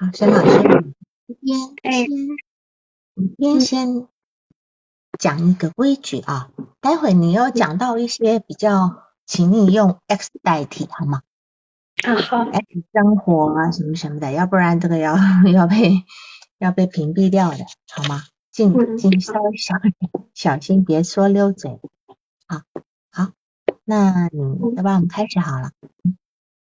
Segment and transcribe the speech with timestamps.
[0.00, 0.94] 好，沈老师，
[1.26, 2.06] 今天先，
[3.16, 4.06] 今天先
[5.18, 11.22] 讲一个规矩啊，待会你要讲到一些比较，请你用 X 代替好吗？
[12.04, 15.16] 啊好，X 生活啊什么什么的，要不然这个要
[15.52, 16.04] 要被
[16.58, 17.56] 要被屏蔽掉的，
[17.92, 18.22] 好吗？
[18.52, 19.74] 尽尽稍微小
[20.32, 21.80] 小心，别说溜嘴。
[22.46, 22.62] 好，
[23.10, 23.32] 好，
[23.84, 24.42] 那你
[24.76, 25.72] 要不然我们开始好了。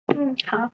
[0.08, 0.72] 嗯，好。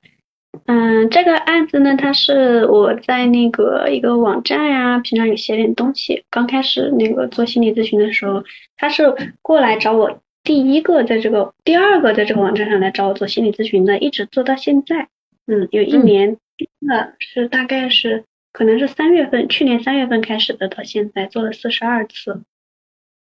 [0.66, 6.24] 嗯，这个案子呢，它是我在那个一个网站呀，平常有写点东西。
[6.30, 8.44] 刚开始那个做心理咨询的时候，
[8.76, 15.08] 他是过来找我，第一个在这个，第二个在这个网站上来找我做心理咨询的，一直做到现在，
[15.46, 16.36] 嗯，有一年，
[16.78, 22.42] 那是大概是可能是三月份，去年三月份开始的，到现在做了四十二次，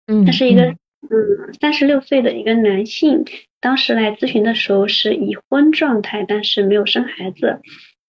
[0.08, 3.25] 嗯，他是一个嗯三十六岁的一个男性。
[3.59, 7.59] 当时来咨询的时候是已婚状态，但是没有生孩子。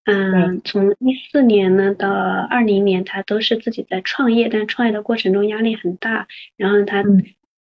[0.04, 6.26] 嗯，从一四年呢到二零年，他都是自己在创业，但创业的过程中压力很大。
[6.56, 7.02] 然后他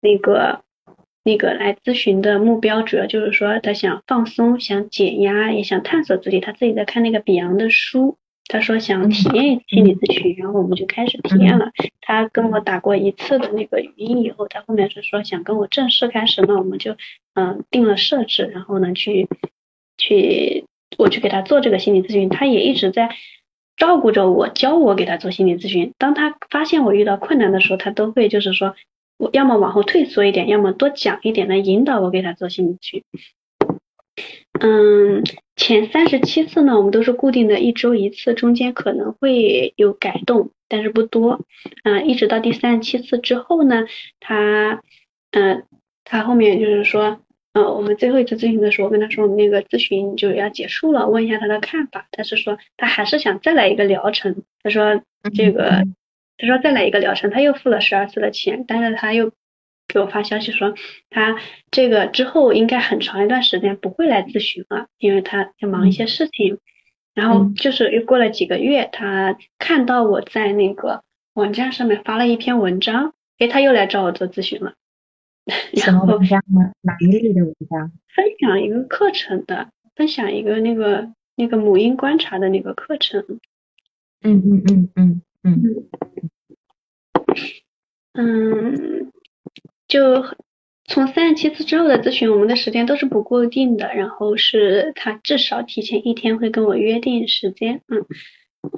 [0.00, 0.62] 那个
[1.24, 6.40] 那个来咨询的目标主要就是说，他想放松，想减压，也想探索自己。
[6.40, 8.16] 他自己在看那个比昂的书。
[8.48, 11.70] 他说想体验心理咨询，然后我们就开始体验了。
[12.00, 16.96] 他跟我打过一次的那个语音以后，他后面是说想跟我正式开始，那我们就
[17.34, 19.28] 嗯定了设置，然后呢去
[19.96, 20.66] 去
[20.98, 22.28] 我去给他做这个心理咨询。
[22.28, 23.08] 他也一直在
[23.76, 25.94] 照顾着我，教我给他做心理咨询。
[25.96, 28.74] 当他发现我遇到困难的时候，他都会就是说
[29.16, 33.04] 我要么往后退缩一点，要么多讲一点来引导我给他做心理咨询。
[34.60, 35.22] 嗯。
[35.54, 41.44] 前三十七次呢，我们都是固定的一周一次，中间可能会有改动，但是不多。
[41.84, 43.84] 嗯，一直到第三十七次之后呢，
[44.18, 44.82] 他，
[45.30, 45.64] 嗯，
[46.04, 47.20] 他后面就是说，
[47.52, 52.08] 呃，我们最后一次咨询的时候，我跟他说我们那个咨询就要结束了，问一下他的看法。
[52.10, 54.42] 他是说他还是想再来一个疗程。
[54.62, 55.02] 他说
[55.34, 55.84] 这个，
[56.38, 59.30] 他说再来一个疗程，他又付了十二次的钱，但是他又。
[59.92, 60.74] 给我发消息说，
[61.10, 61.36] 他
[61.70, 66.58] 这个之后应该很长一段时间不会来咨询了，因为他要忙一些事情。
[67.14, 71.02] 然后就是又过了几个月，他看到我在那个
[71.34, 74.72] 网站上面发了一篇文章，诶，他又来找我做咨询了。
[75.72, 76.72] 然后文章呢？
[76.80, 77.92] 哪一类的文章？
[78.14, 83.22] 分享一个课程的，分享一个那个那个母婴观察的那个课程。
[84.22, 85.62] 嗯嗯嗯嗯嗯
[88.14, 89.12] 嗯嗯。
[89.92, 90.24] 就
[90.86, 98.06] 从三十七次之后的咨询，我们的时间都是不固定的，然后是他至少提前一天会跟我约定时间，嗯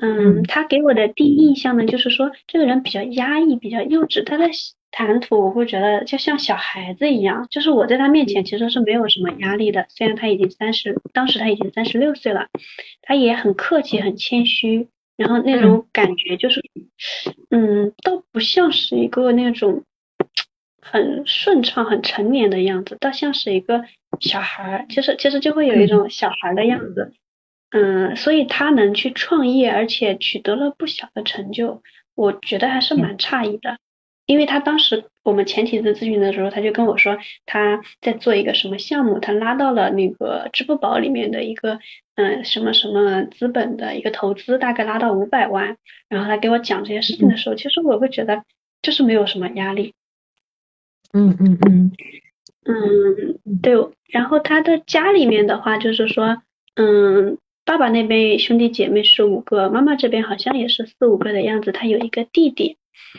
[0.00, 4.50] 嗯，他给我的第一印象呢，就是说这个人比较压抑，比较幼稚，他的
[4.90, 12.48] 谈吐我会觉得就像小孩子一样，就是我在他面前其实是没有什么压力的，虽然他已经三十，当时他已经三十六岁了，
[13.02, 16.60] 他也很客气，很谦虚，然后那种感觉就是，
[17.50, 19.84] 嗯，倒不像是一个那种。
[20.84, 23.82] 很顺畅、很成年的样子，倒像是一个
[24.20, 24.86] 小孩儿。
[24.88, 27.12] 其实，其实就会有一种小孩的样子。
[27.70, 31.82] 嗯，所以他能去创业，而且取得了不小的成就，
[32.14, 33.78] 我觉得还是蛮诧异的。
[34.26, 41.78] 因为他当时我们前几次咨询的时候，他就跟我说他在做一个什么项目，他拉到了那个支付宝里面的一个
[42.14, 45.76] 嗯什么什么资本的一个投资，大概拉到五百万。
[46.08, 48.44] 然后他给我讲这些事情的时候，其实我会觉得
[48.80, 49.92] 就是没有什么压力。
[51.14, 51.92] 嗯嗯嗯
[52.66, 53.74] 嗯，对。
[54.10, 56.42] 然后他的家里面的话，就是说，
[56.74, 61.72] 嗯，爸爸那边兄弟姐妹是五个，妈妈这边好像也是四五个的样子。
[61.72, 62.76] 他有一个弟弟，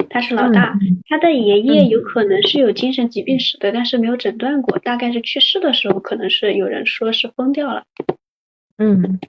[0.10, 0.78] 他是老大。
[1.08, 7.86] 他的爷爷有可能是有精神疾病史的，但是没有诊断过，大概是去世的时候，可能是有人说是疯掉了。
[8.78, 9.20] 嗯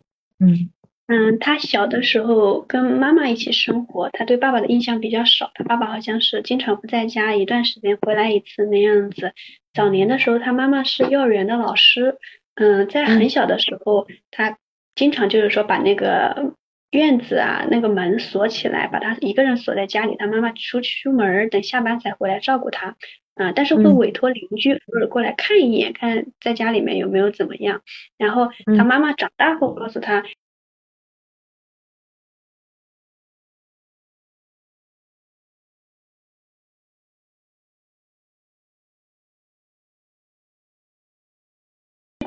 [0.41, 0.71] 嗯。
[1.09, 5.53] 嗯，他小的时候跟妈妈一起生活，他对爸爸的印象比较少。
[5.55, 9.33] 他爸爸好像是经常不在家，一段时间回来一次那样子。
[9.73, 12.17] 早年的时候，他妈妈是幼儿园的老师。
[12.57, 14.59] 嗯，在很小的时候，他
[14.97, 16.55] 经常就是说把那个
[16.91, 22.97] 院子啊那个门锁起来，把他一个人锁在家里，他妈妈出去出门，等下班才回来照顾他。
[23.37, 27.83] 啊，但是会委托邻居偶尔过来看一眼，看在家里面有没有怎么样。
[28.19, 30.25] 然后他妈妈长大后告诉他。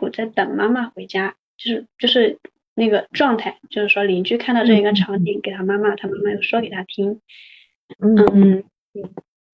[0.08, 2.38] 在等妈妈回家，就是就是
[2.76, 7.20] 那个状态，就是说邻居看到这一个场景，给他妈妈，他妈妈又说给他听。
[8.00, 8.64] 嗯，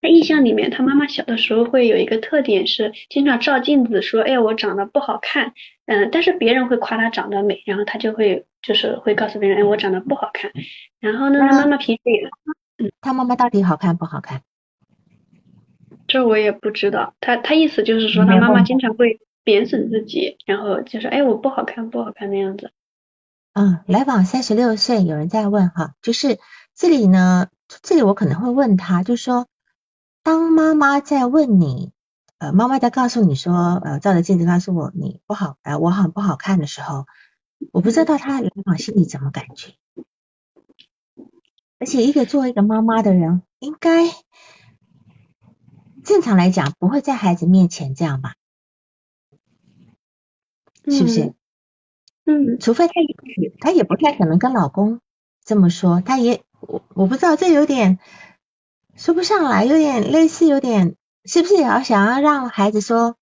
[0.01, 5.53] 在印象里面，他妈妈小的时候会有一个特点是，经常照镜子说，哎，我长得不好看。
[5.87, 10.51] 嗯，但是别人会夸她长得美，然后他就会就是会告诉别人，哎，我长得不好看。
[10.99, 12.25] 然后呢，他妈妈平时也，
[12.77, 14.41] 嗯，他妈妈到底好看不好看？
[16.07, 17.15] 这我也不知道。
[17.19, 22.73] 他他意思就是说，他妈妈经常会贬损自己，然后就说，哎，我不好看，不好看那样子。
[23.53, 26.39] 嗯，来访三十六岁，有人在问哈，就是
[26.75, 27.47] 这里呢，
[27.81, 29.47] 这里我可能会问他，就说，
[30.23, 31.93] 当妈妈在问你，
[32.39, 37.05] 呃，妈妈在告诉你说，呃，照着镜子告诉我你不好，呃，我很不好看的时候。
[37.71, 39.75] 我不知道他来访心里怎么感觉，
[41.79, 44.03] 而且一个作为一个妈妈的人，应该
[46.03, 48.35] 正常来讲不会在孩子面前这样吧？
[50.87, 51.33] 是不是？
[52.25, 54.99] 嗯，除非他也他也不太可能跟老公
[55.43, 57.99] 这么说，他也我我不知道这有点
[58.95, 63.15] 说不上来，有点类似，有点是不是也要想要让孩子说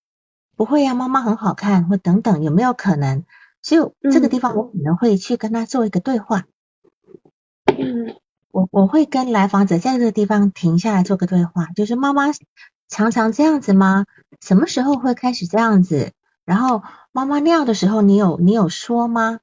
[0.56, 3.26] 不会呀，妈妈很好看或等等，有没有可能？
[3.62, 6.46] 所以这个地方我可能会去跟他做一个对话。
[7.66, 8.16] 嗯，
[8.52, 12.26] 我我会跟来访者在这个地方停下来做个对话，就是妈妈
[12.88, 14.06] 常常这样子吗？
[14.40, 16.12] 什么时候会开始这样子？
[16.46, 19.40] 然后妈妈尿的时候，你有你有说吗？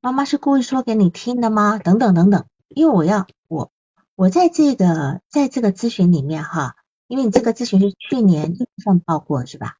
[0.00, 1.78] 妈妈是故意说给你听的吗？
[1.78, 2.44] 等等等等。
[2.68, 3.70] 因为我要我
[4.14, 9.76] 我在这个在这个咨询里面哈，因为你这个咨询是去年一月份报过是吧？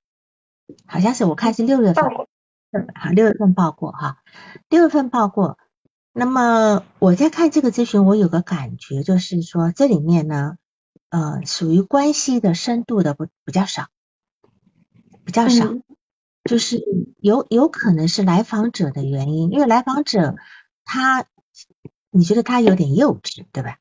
[0.87, 2.05] 好像是我看是六月份。
[2.05, 4.19] 好，六月份报过哈，
[4.69, 5.59] 六月份报过。
[6.13, 10.57] 那么我在看这个咨询，我有个感觉，就是说这里面呢，
[11.09, 13.87] 呃，属于关系的深度的不比较少，
[15.25, 15.75] 比较少，
[16.47, 16.83] 就是
[17.21, 20.37] 有有可能是来访者的原因，因为来访者
[20.85, 21.27] 他，
[22.11, 23.79] 你觉得他有点幼稚，对吧？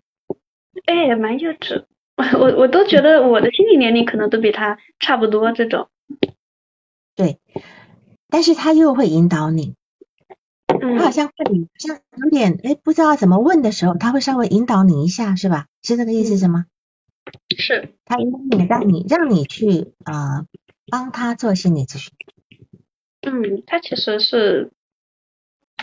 [0.85, 1.85] 哎，蛮幼稚，
[2.17, 5.89] 我我都觉得我的心理年龄可能都比他差不多这种。
[7.15, 7.39] 对。
[8.27, 9.75] 但是他又会引导你，
[10.67, 15.67] 他好像会像有点哎不知道怎么问的时候，他会稍微引导你一下，是吧？
[15.81, 16.65] 是这个意思是吗？
[17.57, 20.45] 是，他引导你，让你让你去啊
[20.87, 22.11] 帮他做心理咨询。
[23.25, 24.71] 嗯，他其实是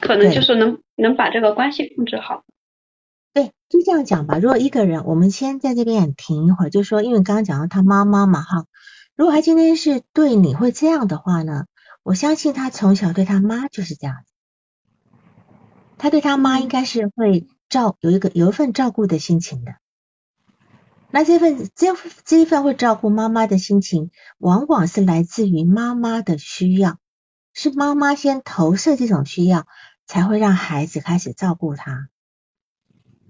[0.01, 2.45] 可能就是能能把这个关系控制好。
[3.35, 4.39] 对，就这样讲吧。
[4.39, 8.67] 如果一个人，我们先在这边停一会儿，就说因为刚刚讲到他妈妈嘛哈，
[9.17, 11.67] 如果他今天是对你会这样的话呢？
[12.03, 14.33] 我相信他从小对他妈就是这样子，
[15.99, 19.77] 他对他妈应该是会照有一个有一份照顾的心情的。
[21.13, 21.95] 那这份这
[22.25, 26.99] 这一份会照顾妈妈的心情，往往是来自于妈妈的需要，
[27.53, 29.67] 是妈妈先投射这种需要，
[30.07, 32.09] 才会让孩子开始照顾他。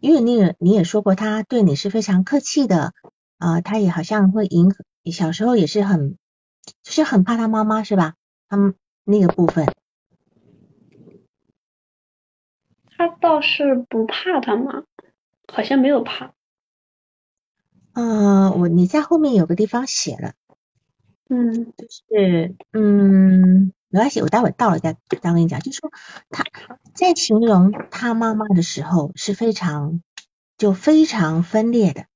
[0.00, 2.92] 因为你也你也说过，他对你是非常客气的
[3.38, 6.18] 啊，他也好像会迎合，小时候也是很
[6.82, 8.14] 就是很怕他妈妈是吧？
[8.48, 8.74] 他们
[9.04, 9.66] 那个部分，
[12.96, 14.84] 他倒是不怕他妈？
[15.52, 16.32] 好像没有怕。
[17.94, 20.32] 嗯，我你在后面有个地方写了，
[21.28, 25.60] 嗯，就是嗯，没关系，我待会到了再再跟你讲。
[25.60, 25.92] 就是说
[26.30, 26.44] 他
[26.94, 30.00] 在形容他妈妈的时候是非常
[30.56, 32.06] 就非常分裂的，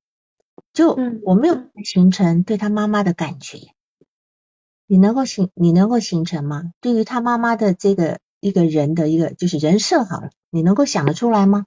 [0.72, 3.58] 就我没有形成对他妈妈的感觉。
[4.86, 6.72] 你能够形你能够形成吗？
[6.80, 11.66] 对于他妈妈的这个一个人的一个就是人设好了，你能够想得出来吗？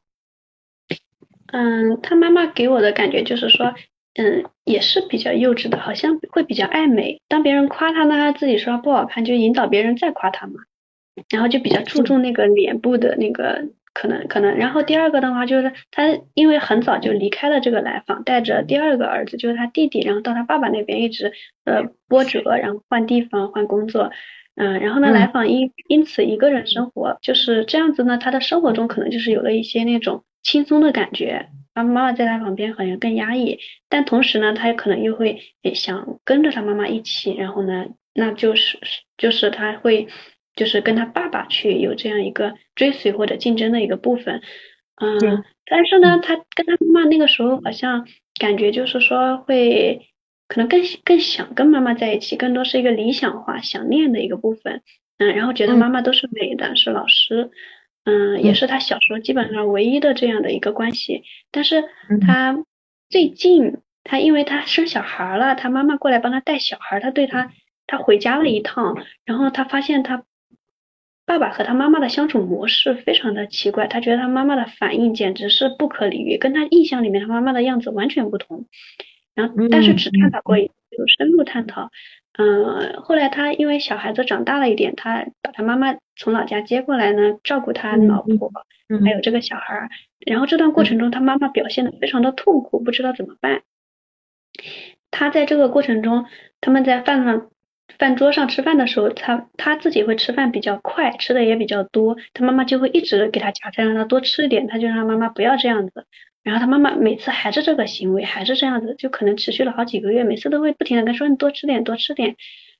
[1.51, 3.73] 嗯，他妈妈给我的感觉就是说，
[4.15, 7.21] 嗯，也是比较幼稚的，好像会比较爱美。
[7.27, 10.53] 当别人夸他呢，他自己说不好看，就引导别人再夸他嘛。
[11.29, 13.69] 然后就比较注重那个脸部的那个。
[13.91, 21.33] 可能可能，然后第二个的话就是他因为很早就离开了这个来访，带着第二个儿子就是他弟弟，然后到他爸爸那边一直
[21.65, 24.11] 呃波折，然后换地方换工作，
[24.55, 31.47] 嗯，然后呢来访因因此一个人生活就是这样子呢，他的生活中可能就是有了一些那种轻松的感觉，
[31.79, 33.59] 他妈妈在他旁边好像更压抑，
[33.89, 35.39] 但同时呢，他也可能又会
[35.73, 38.79] 想跟着他妈妈一起，然后呢，那就是
[39.17, 40.07] 就是他会。
[40.55, 44.41] 就是跟他爸爸去有这样一个追随或者竞争的一个部分，
[44.99, 48.05] 嗯，但是呢，他跟他妈妈那个时候好像
[48.41, 50.09] 感觉就是说会
[50.49, 54.81] 可能更更想跟妈妈在一起，更多是一个理想化想念的一个部分，
[55.17, 57.51] 嗯，然后觉得妈妈都是美的，是老师，
[58.09, 61.83] 嗯，也是他小时候基本上唯一的这样的一个关系，但是
[62.25, 62.63] 他
[63.09, 67.51] 最近他因为他生小孩了，他妈妈过来帮他带小孩，他对他
[67.87, 70.23] 他回家了一趟，然后他发现他。
[71.25, 78.65] 爸爸和他妈妈的相处模式非常的奇怪，他觉得他妈妈的反应简直是不可理喻，跟他印象里面他妈妈的样子完全不同。
[79.35, 81.91] 然后，但是只探讨过一次，就深入探讨。
[82.37, 88.51] 嗯，后来他因为小孩子长大了一点，他把他妈妈从老家接过来呢，照顾他老婆，
[89.03, 89.89] 还有这个小孩儿。
[90.25, 93.63] 然后这段过程中，他妈妈表现的非常的痛苦，不知道怎么办。
[95.11, 96.25] 他在这个过程中，
[96.61, 97.49] 他们在饭上
[97.97, 106.05] 饭桌上吃饭的时候，他他自己会吃饭比较快，吃的也比较多，他妈妈就会一直给他夹菜，让他多吃一点，他就让他妈妈不要这样子。
[106.43, 112.35] 然后他妈妈每次还是这个行为，还是这样子，就可能持续了好几个月，每次都会不停的跟说你多吃点，多吃点。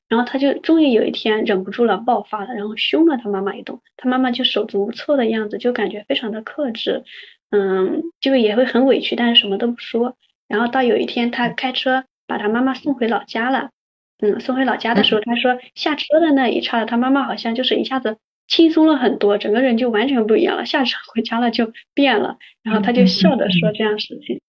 [0.08, 3.78] 然后他就终于有一天忍不住了，爆发了，然后凶了他妈妈一顿。
[3.96, 7.04] 他妈妈就手足无措的样子，就感觉非常的克制，
[7.52, 10.16] 嗯，就也会很委屈，但是什么都不说。
[10.48, 13.70] 然后到有一天他开车把他妈妈送回老家了，
[14.20, 18.18] 嗯，送回老家的时候，他说下车的那一刹那，他妈妈好像就是一下子。
[18.50, 20.66] 轻松了很多，整个人就完全不一样了。
[20.66, 24.42] 下车回家了就变了，然后他就笑着说这样事情。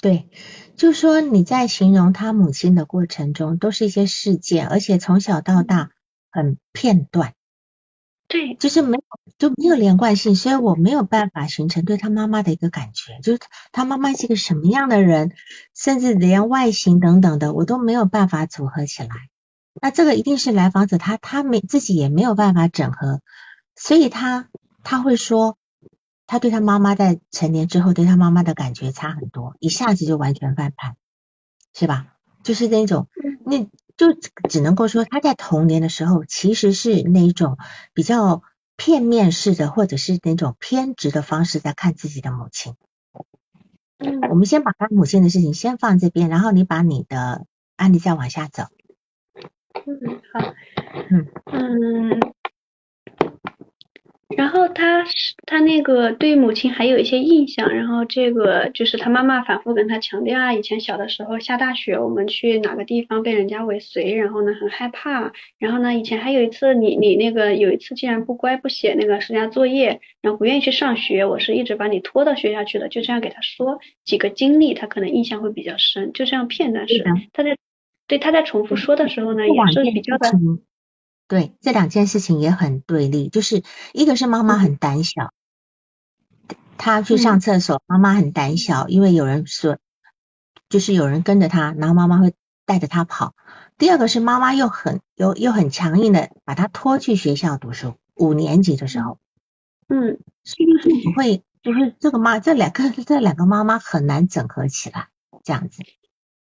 [0.00, 0.28] 对，
[0.76, 5.90] 就说你在形容他母亲的过程中，都是一些事件，而且从小到大
[6.30, 7.32] 很片段。
[8.28, 9.02] 对，就是没有
[9.38, 13.40] 就没有连贯性，所以我没有办法形成对他妈妈的一个感觉，就是
[13.72, 15.32] 他妈妈是一个什么样的人，
[15.74, 19.08] 甚至连外形等等的，我都没有办法组合起来。
[19.80, 23.20] 那这个一定是来访者他他没自己也没有办法整合，
[23.76, 24.48] 所以他
[24.82, 25.56] 他会说，
[26.26, 30.96] 他对他妈妈在成年之后对他妈妈的感觉差很多，一下子就完全翻盘，
[31.74, 32.14] 是吧？
[32.42, 33.08] 就是那种，
[33.44, 33.64] 那
[33.96, 34.14] 就
[34.48, 37.58] 只能够说他在童年的时候其实是那一种
[37.92, 38.42] 比较
[38.76, 42.74] 片面式的，或者是那种偏执的方式在看自己的母亲。
[43.98, 47.44] 嗯，我们先把他母亲的事情先放这边，然后你把你的
[47.76, 48.68] 案例再往下走。
[49.86, 50.54] 嗯，好，
[51.52, 52.20] 嗯，
[54.36, 77.56] 然后他是他那个对母亲还有一些印象，然后这个就是他妈妈反复跟他强调啊，以前小的时候下大雪，我们去哪个地方被人家尾随，然后呢很害怕，然后呢以前还有一次你你那个有一次竟然不乖不写那个暑假作业，然后不愿意去上学，我是一直把你拖到学校去的，就这样给他说几个经历，他可能印象会比较深，就这样片段式，他在。
[78.08, 80.30] 对，他在重复说的时候呢，也是比较的。
[81.28, 83.62] 对，这两件事情也很对立，就是
[83.92, 85.34] 一个是妈妈很胆小，
[86.78, 89.76] 他去上厕所，妈妈很胆小，因为有人说，
[90.70, 92.32] 就是有人跟着他，然后妈妈会
[92.64, 93.34] 带着他跑。
[93.76, 99.18] 第二个是妈妈又很又又很强硬的把他拖去学校读书，五年级的时候，
[99.88, 105.08] 嗯，是不是不会，就是这个妈这两个这两个妈妈很难整合起来，
[105.44, 105.82] 这样子。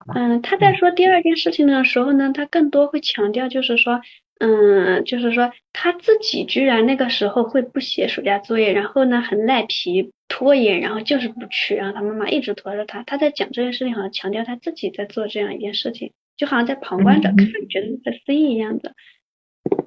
[0.07, 4.01] 嗯，他在说第二件事情的时候呢，他更多会强调，就是说，
[4.39, 13.03] 嗯，就是说他自己居然那个时候会不写暑假作业，然后呢很赖皮拖延，然后就是不去，然后他妈妈一直拖着他。
[13.03, 18.95] 他在讲这件事情，好像强调他自己在做这样一件事情，就好像在旁观者看，觉得不可思议一样的。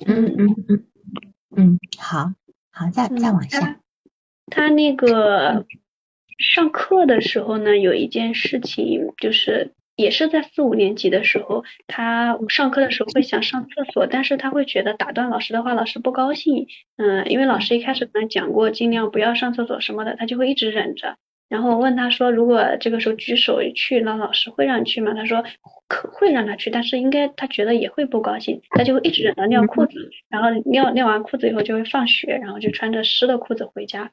[0.07, 0.85] 嗯嗯嗯
[1.57, 2.33] 嗯，好，
[2.71, 3.81] 好，再再往下。
[4.51, 5.67] 他那个
[6.39, 9.73] 上课的时候呢，有一件事情就是。
[9.95, 16.67] 也是在四五年级的时候，他上课的时候会想上厕所，但是他会觉得打断老师的话，老师不高兴。
[16.97, 21.17] 嗯，因为老师一开始可能讲过，尽量不要上厕所什么的，他就会一直忍着。
[21.49, 25.13] 然后我问他说，如果这个时候举手去，那老师会让你去吗？
[25.13, 25.45] 他说
[25.87, 34.11] 可会让他去，但是应该他觉得也会不高兴，他就会一直忍到尿裤子，然后尿尿完裤子以后就会放学，然后就穿着湿的裤子回家。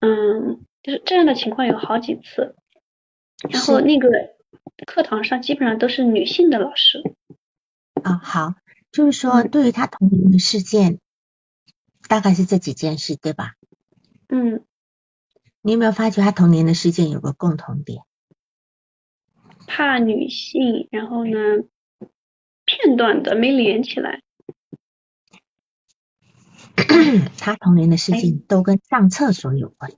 [0.00, 2.54] 嗯，就是这样的情况有好几次。
[3.50, 4.08] 然后那个。
[4.86, 7.02] 课堂上基本上都是女性的老师
[8.02, 8.54] 啊，好，
[8.90, 10.98] 就是说对于他童年的事件，
[12.08, 13.54] 大概是这几件事，对吧？
[14.28, 14.64] 嗯，
[15.60, 18.02] 你有没有发觉他童年的事件有个共同点？
[19.66, 21.30] 怕女性，然后呢，
[22.64, 24.22] 片段的没连起来。
[27.38, 29.92] 他童年的事情都跟上厕所有关。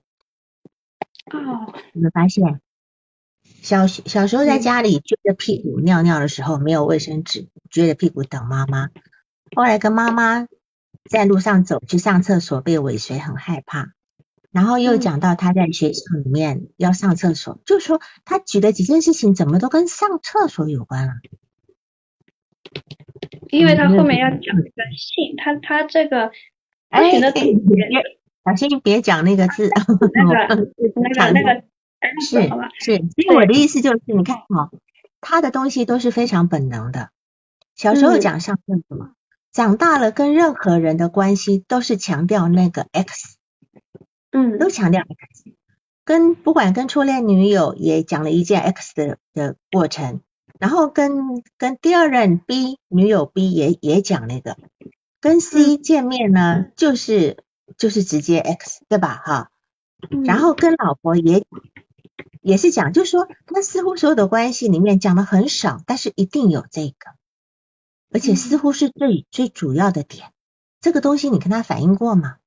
[1.33, 2.61] 哦，有没有发现？
[3.63, 8.91] 小小时候在家里撅着屁股尿尿的时候没有卫生纸，撅着屁股等妈妈。
[9.55, 10.49] 后来跟妈妈
[11.09, 13.93] 在路上走去上厕所被尾随，很害怕。
[14.51, 21.15] 然后又讲到他在学校里面要上厕所，就说他举的几件事情怎么都跟上厕所有关啊？
[23.49, 26.33] 因为他后面要讲一个性，他他这个
[26.89, 27.13] 哎，
[28.45, 29.71] 小心别讲那个字，
[30.15, 30.67] 那个
[31.01, 31.63] 那个那个。
[32.29, 32.49] 是
[32.81, 34.71] 是，因为我的意思就是，你看哈，
[35.21, 37.11] 他的东西都是非常本能的。
[37.75, 39.15] 小时候讲上厕所，
[39.51, 43.39] 长大了跟任何人的关系都是强调那个 X，
[44.31, 45.55] 嗯，都强调 X。
[46.05, 50.21] 跟不管跟初恋女友也讲了一件 X 的的过程，
[50.59, 54.57] 然后跟跟第二任 B 女友 B 也也讲那个，
[55.21, 57.45] 跟 C 见面呢，就是
[57.79, 59.23] 就是直接 X 对吧？
[59.25, 59.51] 哈，
[60.25, 61.45] 然后跟老婆也
[62.43, 67.15] 也是讲，就是说他似乎所有的关系里面讲的很少，但是一定有这个，
[68.11, 70.33] 而且似乎是最最主要的点。
[70.81, 72.39] 这个东西你跟他反映过吗？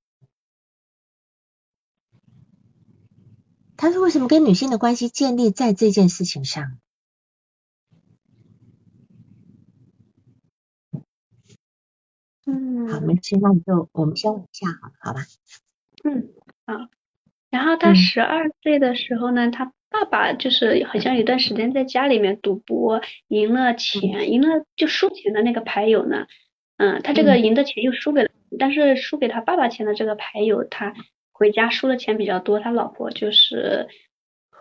[3.77, 6.77] 他说为什么跟女性的关系建立在这件事情上？
[12.45, 15.25] 嗯，好，没事，那你就我们先往下好，好吧？
[16.03, 16.29] 嗯，
[16.65, 16.89] 好。
[17.55, 26.27] 然后他十二岁的时候呢，他爸爸就是好像有段时间在家里面赌博，赢了钱，赢了就输钱的那个牌友呢，
[26.77, 30.93] 嗯，他这个赢的钱又输给了，但是输给他爸爸钱的这个牌友，他
[31.31, 33.88] 回家输的钱比较多，他老婆就是。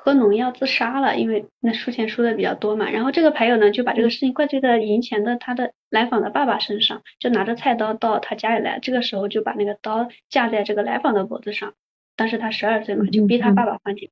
[0.07, 2.91] 喝农药自杀了，因为那输钱输的比较多嘛。
[2.91, 8.79] 然后这个牌友呢就把这个事情怪罪在赢钱的他的来访的爸爸身上，就拿着菜刀到他家里来。
[8.81, 11.73] 这个时候就把那个刀架在这个来访的脖子上。
[12.17, 14.09] 当时他十二岁嘛，就逼他爸爸还钱，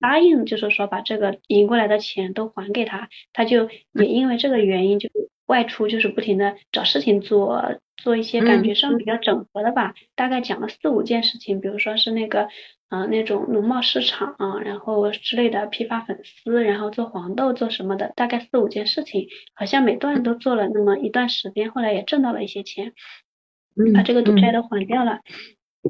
[0.00, 3.08] 答应就是说把这个赢过来的钱都还给他。
[3.32, 5.08] 他就也因为这个原因就
[5.46, 9.94] 外出，就是不停的找事情做，做一些感觉上比较整合的吧。
[10.14, 12.48] 大概讲了四五件事情，比如说是那个。
[12.94, 22.92] 嗯，那种农贸市场，啊然后之类的批发粉丝，然后做黄豆，做什么的，大概四五件事情，好像每段都做了那么一段时间，后来也挣到了一些钱，
[23.94, 25.20] 把这个赌债都还掉了。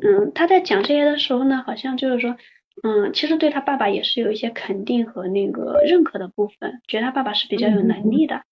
[0.01, 2.37] 嗯，他在讲这些的时候呢，好像就是说，
[2.83, 8.43] 嗯，其实对他爸爸也是有一些肯定和那个认可的部分，觉得他爸爸是比较有能力的。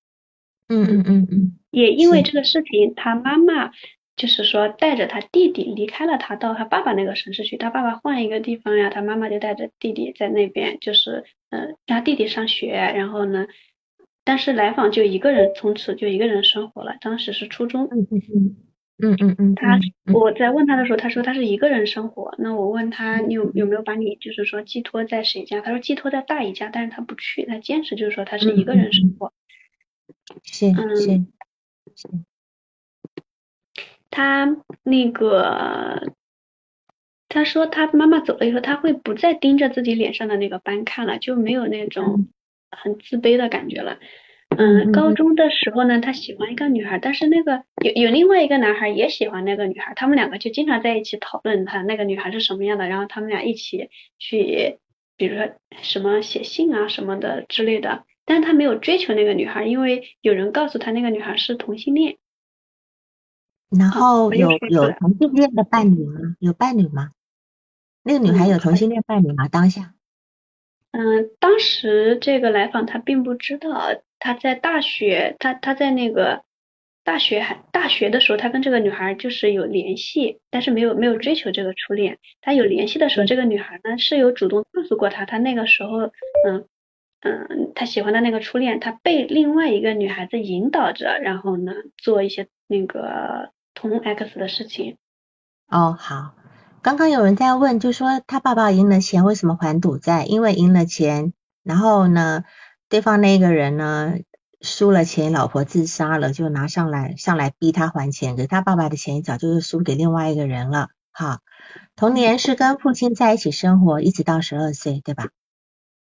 [0.69, 1.59] 嗯嗯嗯嗯。
[1.71, 3.71] 也因为这个事情，他妈妈。
[4.17, 7.57] 就是说，带着他弟弟离开了他，到他爸爸那个城市去。
[7.57, 12.73] 他爸爸换一个地方呀，他妈妈就带着弟弟在那边，就是嗯，他弟弟上学。
[12.73, 13.47] 然后呢，
[14.23, 16.97] 但是来访就一个人，从此就一个人生活了。
[17.01, 17.89] 当时是初中。
[17.91, 18.57] 嗯嗯嗯
[19.03, 19.55] 嗯嗯嗯。
[19.55, 19.79] 他
[20.13, 22.35] 我在问他的时候，他说他是一个人生活。
[22.39, 25.61] 那我问他，你有有没有把你就是说寄托在谁家？
[25.61, 29.33] 他说寄托在大姨家，但是他不去，他坚持就是说他是一个人生活。
[30.45, 31.25] 是是
[31.97, 32.09] 是。
[34.11, 36.13] 他那个，
[37.29, 42.29] 他说他妈妈走了以后，他会不再盯着自己脸上的那个斑看了，就没有那种
[42.71, 43.99] 很自卑的感觉了。
[44.57, 54.79] 嗯，高中的时候呢，他喜欢一个女孩，但是那个有有另外一个男孩也喜欢那个女孩，他们两个就经常在一起讨论他那个女孩是什么样的，然后他们俩一起去，
[55.17, 62.19] 比如说什么写信啊什么的之类的，但是他没有追求那个女孩，因为有人告诉他那个女孩是同性恋。
[63.71, 66.21] 然后有有同性恋的伴侣吗？
[66.41, 67.13] 有伴侣吗？
[68.03, 69.49] 那个女孩有同性恋伴侣吗？
[69.49, 69.95] 当下？
[70.91, 73.71] 嗯，当时这个来访他并不知道，
[74.21, 76.45] 他在大学，他他在那个
[77.03, 82.19] 大学还大学的时候，他跟这个女孩就是有联系，但是没有没有追求这个初恋。
[82.41, 86.13] 他有联系的时候，这个女孩呢是有主动告诉过他，他那个时候，
[86.47, 86.67] 嗯
[87.23, 93.51] 嗯，他喜欢的那个初恋，他被另外一个女孩子引导着，然后呢做一些那个。
[93.73, 94.99] 同 X 的事情
[95.69, 96.35] 哦，好。
[96.83, 100.25] 刚刚有人在问，就说他爸爸赢了钱，为什么还赌债？
[100.27, 102.45] 因为赢了钱，然后呢，
[102.91, 104.17] 对方那个人呢
[104.61, 108.37] 输了钱，老婆自杀了，就拿上来上来逼他还钱。
[108.37, 110.91] 可是他爸爸的钱早就是输给另外一个人了。
[111.11, 111.39] 好，
[111.97, 115.31] 童年是跟父亲在一起生活，一直到十二岁，对吧？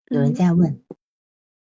[0.10, 0.82] 有人在问，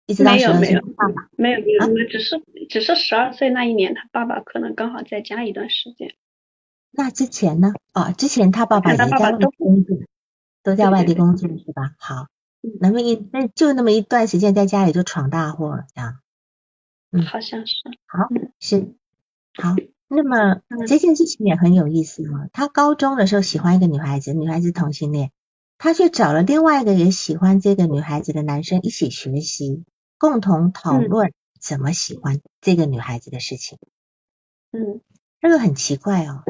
[0.08, 2.42] 一直到十二岁，爸爸没有没有，只是。
[2.68, 6.16] 只是十二岁那一年，他爸爸可能刚好在家一段时间。
[6.90, 7.74] 那之前呢？
[7.94, 9.98] 哦，之前他爸爸也在外地工作，
[10.64, 11.94] 都在外地工作是吧？
[12.00, 12.28] 好，
[12.80, 16.20] 那么一那就那么一段时间在家里就闯大祸了，这样。
[17.12, 17.76] 嗯，好像是。
[18.06, 18.28] 好，
[18.60, 18.96] 是。
[19.54, 19.76] 好，
[20.08, 22.48] 那么这件事情也很有意思嘛。
[22.52, 25.32] 他高中的时候喜欢一个女孩子，女孩子同性恋，
[25.78, 29.84] 他却找了另外一个也喜欢这个女孩子的男生一起学习，
[30.18, 31.34] 共同讨论。
[31.58, 33.80] 怎么喜欢这个女孩子的事情？
[34.72, 35.02] 嗯，
[35.42, 36.44] 这个很奇怪哦。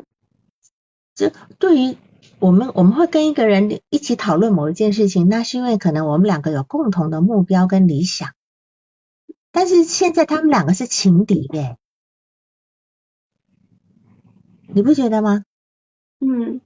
[1.13, 1.97] 这对于
[2.39, 8.33] 我们，我们会跟一个人一起讨论某一件事情，那是因为可能我们两个有共同的目标跟理想。
[9.51, 11.77] 但是现在他们两个是情敌耶，
[14.67, 15.43] 你不觉得吗？
[16.19, 16.59] 嗯，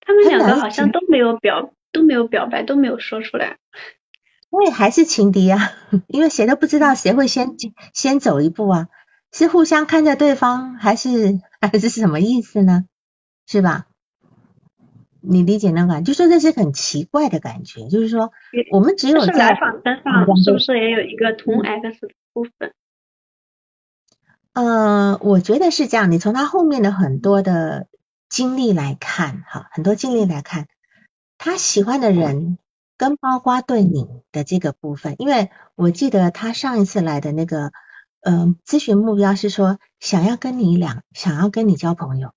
[0.00, 3.58] 他们两个好像都没有表，都没有表白，都没有说出来。
[4.50, 5.58] 因为还是情敌啊，
[6.08, 7.56] 因为谁都不知道谁会先
[7.92, 8.88] 先走一步啊，
[9.32, 12.86] 是互相看着对方，还是还是什么意思呢？
[13.46, 13.86] 是吧？
[15.22, 16.02] 你理解那个？
[16.02, 18.32] 就说这是很奇怪的感觉，就是说
[18.70, 22.74] 我们只有在来访身上是不是也有一个同 X 的部分？
[24.52, 26.10] 呃，我觉得是这样。
[26.12, 27.86] 你从他后面的很多的
[28.28, 30.66] 经历来看，哈，很多经历来看，
[31.38, 32.58] 他喜欢的人
[32.98, 37.72] 跟包括对你的这个部分，因为我记得他上一次来的那个，
[38.20, 42.32] 嗯，咨询目标是说想要跟你两，想要跟你交朋友。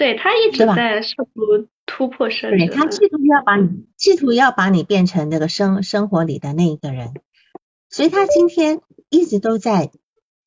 [0.00, 7.12] 对他一直在试图突破设置，他企图要把你，企图要把你变成这个生生活里的那一个人，
[7.90, 9.90] 所以他今天一直都在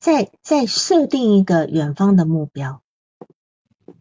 [0.00, 2.82] 在在设定一个远方的目标。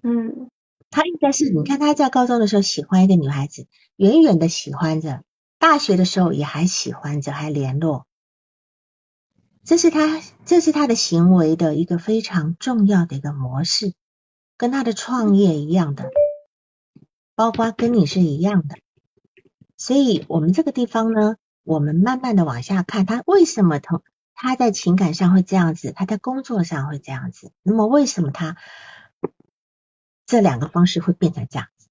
[0.01, 0.49] 嗯，
[0.89, 5.21] 他应该是你看他在高中的时候喜欢一个女孩子，远远的喜欢着，
[5.59, 8.07] 大学的时候也还喜欢着，还联络，
[9.63, 13.93] 这是他这是他的行为的一个非常重要的一个模式。
[14.57, 16.09] 跟他的创业一样的，
[17.35, 18.75] 包括跟你是一样的，
[19.77, 24.01] 所以我们这个地方呢，我们慢慢的往下看，他为什么同
[24.33, 28.57] 他在情感上会这样子，他在工作上会这样子，那么为什么他
[30.25, 31.87] 这两个方式会变成这样子？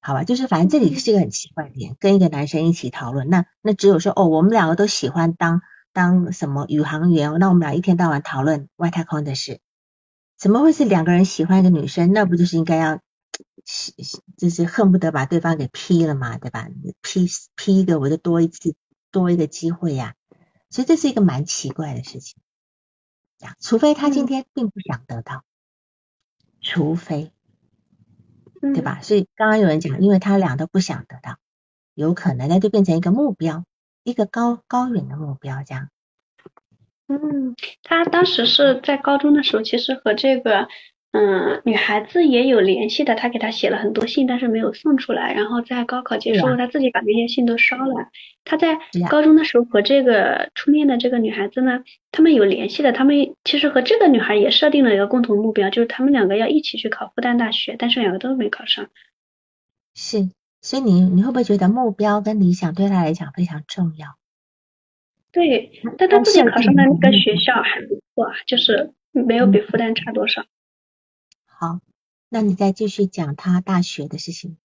[0.00, 5.62] 好吧，就是反正这里是一个很奇怪的点，跟一个男生一起讨论，那那只有说哦，我们两个都喜欢当
[5.92, 9.60] 当什么宇航员，那我们俩一天到晚讨论外太空的事。
[10.38, 12.12] 怎么会是两个人喜欢一个女生？
[12.12, 13.00] 那不就是应该要，
[14.36, 16.68] 就是恨不得把对方给劈了嘛，对吧？
[17.02, 18.76] 劈劈一个，我就多一次
[19.10, 20.14] 多一个机会呀。
[20.70, 22.38] 所以这是一个蛮奇怪的事情，
[23.60, 25.42] 除非他今天并不想得到，
[26.60, 27.32] 除非，
[28.60, 29.00] 对吧？
[29.02, 31.38] 所以刚刚有人讲，因为他俩都不想得到，
[31.94, 33.64] 有可能那就变成一个目标，
[34.04, 35.88] 一个高高远的目标这样。
[37.08, 40.68] 嗯，他当时是在高中的时候，其实和这个
[41.12, 43.14] 嗯女孩子也有联系的。
[43.14, 45.32] 他给她写了很多信，但是没有送出来。
[45.32, 48.08] 然后在高考结束后，他自己把那些信都烧了。
[48.44, 51.80] 他在高中的时候和这个初恋的这个女孩子呢，
[52.12, 52.92] 他们有联系的。
[52.92, 58.88] 他们其实和这个女孩也设定了一个共同目标，就是他们两个要一起去考复旦大学，但是两个都没考上。
[59.94, 60.28] 是，
[60.60, 64.17] 所以你你会不会觉得目标跟理想对他来讲非常重要？
[65.30, 70.42] 对，但他自己考上的那个学校还不错，就是没有比复旦差多少。
[71.46, 71.80] 好，
[72.30, 74.56] 那你再继续讲他大学的事情。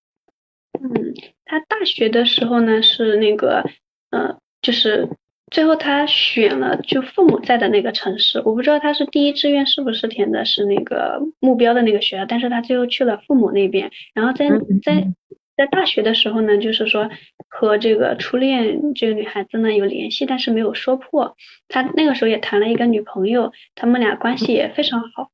[0.80, 1.14] 嗯，
[1.46, 3.66] 他大学的时候呢是那个，
[4.10, 5.10] 呃，就是
[5.52, 14.48] 最后他选了就父母在的那个城市，我不知道他是第一志愿是不是填的是那个目标的那个学校，但是他最后去了父母那边，然后在
[14.82, 15.14] 在。
[15.56, 17.10] 在大学的时候呢，就是说
[17.48, 21.36] 和这个初恋这个女孩子呢有联系，但是没有说破。
[21.68, 25.30] 他那个时候也谈了一个女朋友，他们俩关系也非常好。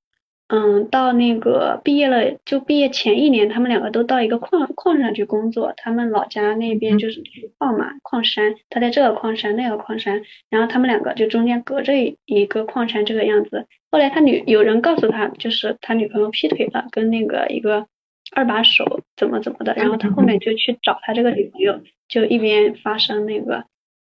[0.50, 5.74] 嗯，到那个毕业了，就毕业前一年，他们两个都到一个矿矿上去工作。
[5.78, 7.24] 他们老家那边就是
[7.58, 11.94] 矿嘛，矿山，他在这个矿山那个矿山，然后他们两个就中间隔着
[12.26, 13.68] 一个矿山这个样子。
[13.92, 17.88] 后来他女有人告诉他，就是他女朋友劈腿了，跟那个一个。
[18.36, 23.66] 二把手怎么怎么的，然后他后面就去找他这个女朋友，就一边发生那个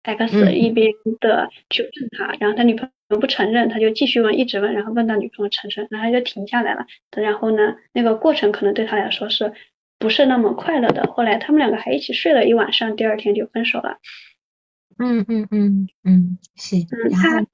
[0.03, 6.85] X，一边的去问他，然后他女朋友不承认，他就继续问，一直问，然后问到女朋友承认，然后他就停下来了。
[7.15, 9.53] 然后呢，那个过程可能对他来说是
[9.99, 11.03] 不是那么快乐的。
[11.11, 13.97] 后来他们两个还一起睡了一晚上，第二天就分手了。
[14.97, 16.77] 嗯嗯嗯嗯，是。
[16.77, 17.45] 嗯，他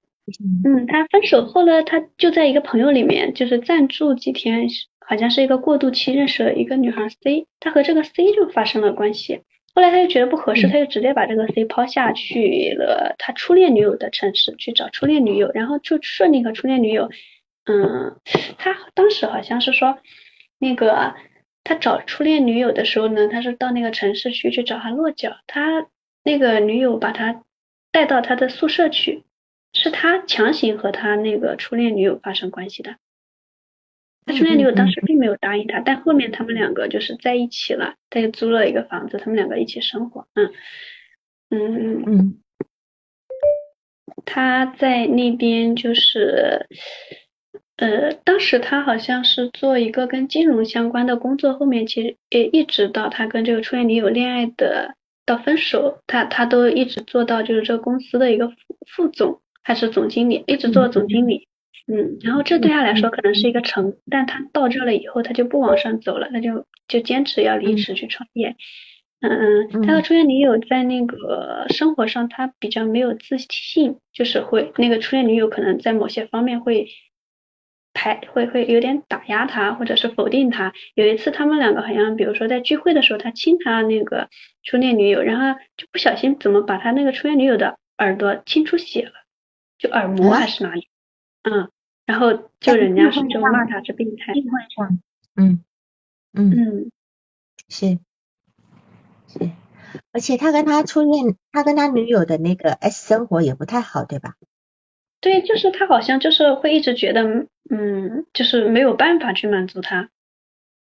[0.63, 4.69] 嗯他分手后呢，他就在一个朋友里面就是暂住几天。
[5.05, 9.41] 好像是一个过渡期，认识了一个女孩 C，他和这个 C 就发生了关系。
[9.75, 17.09] 后来他就觉得不合适，他就直接把这个 C 抛下去了他初恋女友的城市去找初恋女友，然后就顺利和初恋女友，
[17.65, 18.15] 嗯，
[18.57, 19.97] 他当时好像是说，
[20.59, 21.15] 那个
[21.63, 25.87] 他找初恋女友的时候呢，他是到那个城市去去找他落脚，他
[26.23, 27.43] 那个女友把他
[27.91, 29.23] 带到他的宿舍去，
[29.73, 32.95] 是他强行和他那个初恋女友发生关系的。
[34.25, 40.27] 他初恋女友当时并没有答应他，但后面他们两个就是在一起了，他就租了一个房子，他们两个一起生活。
[40.33, 40.51] 嗯
[41.49, 42.37] 嗯嗯嗯，
[44.25, 46.67] 他在那边就是
[47.77, 58.55] 呃，当时他好像是做一个跟金融相关的工作，后面其实也一直到他跟这个初恋女友恋爱的到分手，他他都一直做到就是这个公司的一个副
[58.87, 61.47] 副总还是总经理，一直做总经理。
[61.85, 68.55] 嗯，然后这对他来说可能是一个成，但他到这了以后，他就不往上走了，他就就坚持要离职去创业。
[69.19, 76.87] 嗯嗯，他和初恋女友在那个生活上，他比较没有自信，就是会那个初恋女友可能在某些方面会
[77.93, 80.73] 排会会有点打压他，或者是否定他。
[80.95, 84.29] 有一次他们两个好像，比如说在聚会的时候，他亲他那个
[84.63, 89.11] 初恋女友，然后就不小心怎么把他那个初恋女友的耳朵亲出血了，
[89.77, 90.87] 就耳膜还是哪里？
[91.43, 91.69] 嗯，
[92.05, 94.33] 然后就人家是就骂他是病态。
[95.35, 95.63] 嗯
[96.33, 96.91] 嗯嗯，
[97.69, 97.99] 是
[99.27, 99.51] 是，
[100.11, 104.35] 而且他跟他初恋，他跟他女友的那个 S 生活也不太好，对吧？
[105.21, 110.09] 对，就是他好像就是会一直觉得，嗯，就是没有办法去满足他。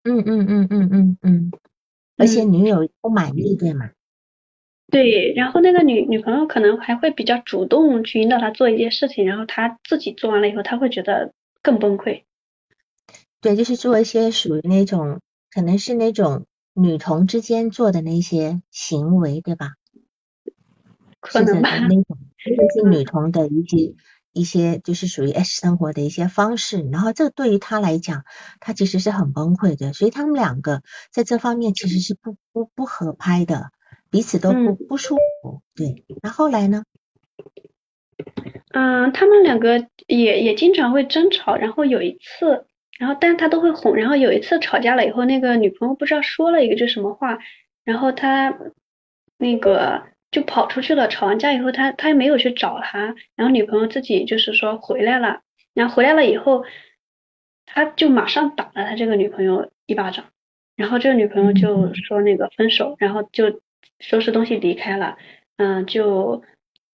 [0.03, 1.51] 嗯嗯嗯嗯嗯嗯，
[2.17, 3.91] 而且女友不满意，对吗？
[4.91, 12.23] 对，然后那个女女朋友可能还会比较主动去引导他做一件事情，然后他自己做完了以后，他会觉得更崩溃。
[13.39, 19.75] 对，就是做一些属于那种可能是那种女同之间做的那些行为，对吧？
[21.19, 21.69] 可能吧。
[21.79, 22.03] 那种，
[22.43, 23.95] 特别是女同的一些。
[24.33, 28.23] 一些就是属于 S 生活的一些方式，然后这对于他来讲，
[28.61, 33.71] 他其实是很崩溃的，所以他们两个在这方面其实是不不不合拍的，
[34.11, 35.61] 彼此都不不舒服。
[35.75, 36.83] 对，那后来呢？
[38.73, 42.65] 嗯，他们两个也也经常会争吵，然后有一次，
[42.99, 47.39] 然后但他都会哄，然后有一次吵架了以后，那个女朋友不知道说了一个句什么话，
[47.83, 48.57] 然后他
[49.37, 50.03] 那个。
[50.31, 55.41] 就跑出去了，吵完架以后，他他也没有去找他，然后女朋友自己就是说回来了，
[55.73, 56.63] 然后回来了以后，
[57.65, 60.27] 他就马上打了他这个女朋友一巴掌，
[60.77, 63.59] 然后这个女朋友就说那个分手，然后就
[63.99, 65.17] 收拾东西离开了，
[65.57, 66.43] 嗯，就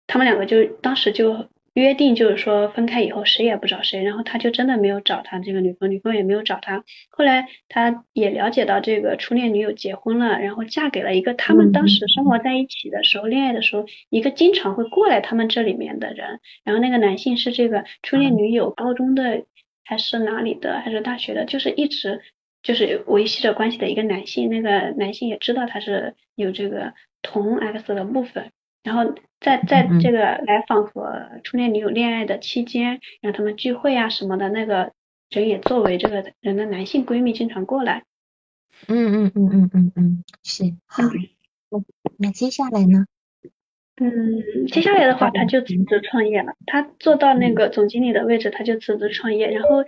[0.06, 1.48] 他们两个就当时就。
[1.74, 6.84] 约定就是说分开以后谁也不找谁，然后他就真的没有找他这个女朋友，女朋友也没有找他。
[7.08, 16.40] 后来他也了解到这个初恋女友结婚了，然后嫁给了一个他们当时生活在一起的时候，恋爱的时候一个经常会过来他们这里面的人。
[16.62, 19.46] 然后那个男性是这个初恋女友高中的
[19.82, 22.20] 还是哪里的还是大学的，就是一直
[22.62, 24.48] 就是维系着关系的一个男性。
[24.50, 28.50] 那个男性也知道他是有这个同 X 的部分。
[28.82, 34.92] 然后在在这个来访和初恋女友恋爱的期间，让他们聚会啊什么的，那个
[35.30, 38.02] 人也作为这个人的男性闺蜜经常过来。
[38.88, 41.04] 嗯嗯嗯嗯嗯嗯，是好。
[41.70, 41.78] 那
[42.18, 43.06] 那接下来呢？
[44.00, 46.54] 嗯，接下来的话，他就辞职创业了。
[46.66, 49.48] 他做到那个总经理的位置，他就辞职创业。
[49.50, 49.84] 然后，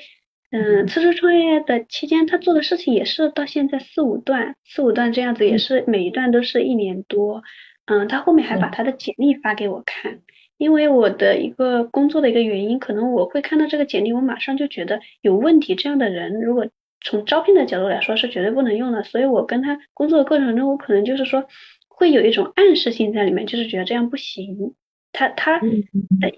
[0.56, 7.42] 嗯，辞职创业的期间，他做的事情也是到现在四五段，四五段这样子，也是每一段都是一年多。
[7.86, 10.20] 嗯，他后面还把他的简历发给我看，
[10.56, 15.74] 因为我的一个工作的一个原因，可能我会看到这个简历，我马上就觉得有问题。
[15.74, 16.68] 这样的人，如果
[17.00, 19.02] 从招聘的角度来说，是绝对不能用的。
[19.02, 21.44] 所以我跟他工作的过程中，我可能就是说
[21.88, 24.76] 会有一种暗示性在里面，就是觉得这样不行。
[25.10, 25.60] 他他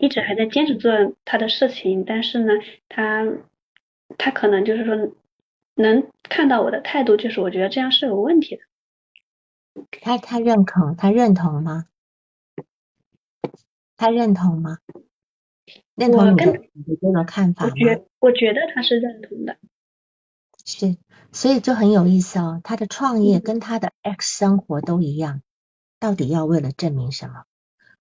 [0.00, 0.90] 一直还在坚持做
[1.26, 2.54] 他的事情，但是呢，
[2.88, 3.26] 他
[4.18, 4.94] 他可能就是说
[5.74, 8.62] 能看到我的态度，就是我觉得这样是有问题的。
[10.00, 11.86] 他他认可，他认同吗？
[13.96, 14.78] 他认同吗？
[15.94, 17.72] 认同你的你这个看法吗？
[17.72, 19.56] 我觉我觉得他是认同的。
[20.64, 20.96] 是，
[21.32, 22.60] 所以就很有意思哦。
[22.64, 25.42] 他的创业跟他的 X 生活都一样，
[25.98, 27.44] 到底要为了证明什么？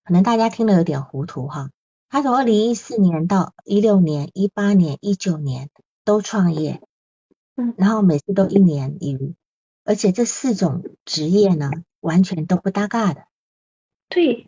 [0.04, 1.72] 可能大家听了有点糊涂哈。
[2.10, 5.70] 他从二零一四年到一六年、一八年、一九年
[6.06, 6.82] 都创业，
[7.58, 9.36] 嗯，然后每次都一年一。
[9.84, 13.26] 而且这四种职业呢，完全都不搭嘎的。
[14.08, 14.48] 对，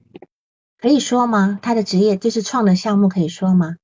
[0.79, 1.59] 可以说吗？
[1.61, 3.75] 他的职业就是创的项目，可以说吗？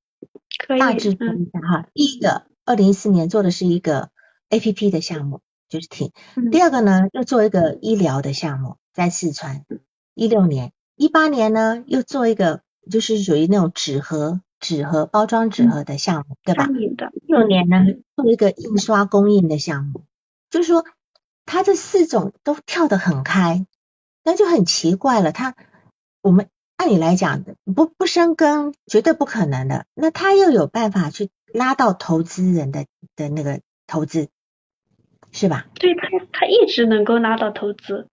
[0.66, 0.80] 可以。
[0.80, 1.88] 大致说一下哈。
[1.94, 4.10] 第一个，二零一四年做的是一个
[4.50, 6.12] A P P 的项目，就是挺。
[6.52, 9.66] 第二个呢，又做一个医疗的项目，在四川。
[10.16, 16.68] 一六年，一八年呢，又做一个就是属于那种纸盒、纸盒包装纸盒的项目，对吧？
[17.28, 17.78] 六年呢，
[18.16, 20.06] 做一个印刷供应的项目，
[20.50, 20.84] 就是说。
[21.46, 23.68] 他这四种都跳得很开，
[24.24, 25.34] 那就很奇怪了。
[25.34, 25.56] 他
[26.22, 26.48] 我们
[26.78, 27.44] 按理来讲
[27.76, 32.86] 不不生根绝对不可能的，那他又有办法去拉到投资人的
[33.18, 34.30] 的那个投资，
[35.34, 35.68] 是吧？
[35.76, 38.08] 对他他一直能够拉到投资，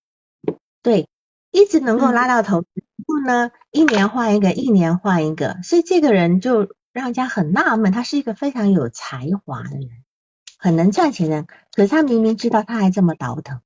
[0.83, 1.07] 对，
[1.53, 9.89] 一直能够拉到投资，然后呢，一年换一个，一年换一个，所以这个人就让人家很纳闷，他是一个非常有才华的人。
[10.59, 13.61] 很能赚钱的人，可是他明明知道他还这么倒腾。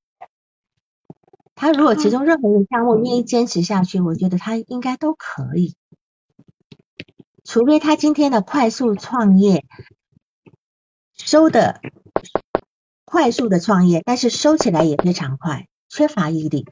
[1.57, 5.75] 他如果其中任何一个项目愿意坚持下去，我觉得他应该都可以。
[7.45, 9.65] 除非他今天的快速创业
[11.17, 11.81] 收的
[13.05, 16.67] 快速的创业，但是收起来也非常快，缺乏毅力。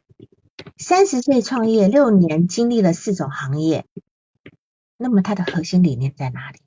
[0.76, 3.84] 三十岁创业六年，经历了四种行业，
[4.96, 6.58] 那么他的核心理念在哪里？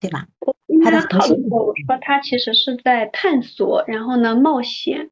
[0.00, 0.28] 对吧？
[0.66, 5.10] 跟他讨论过，我说他其实是在探索，然后呢冒险，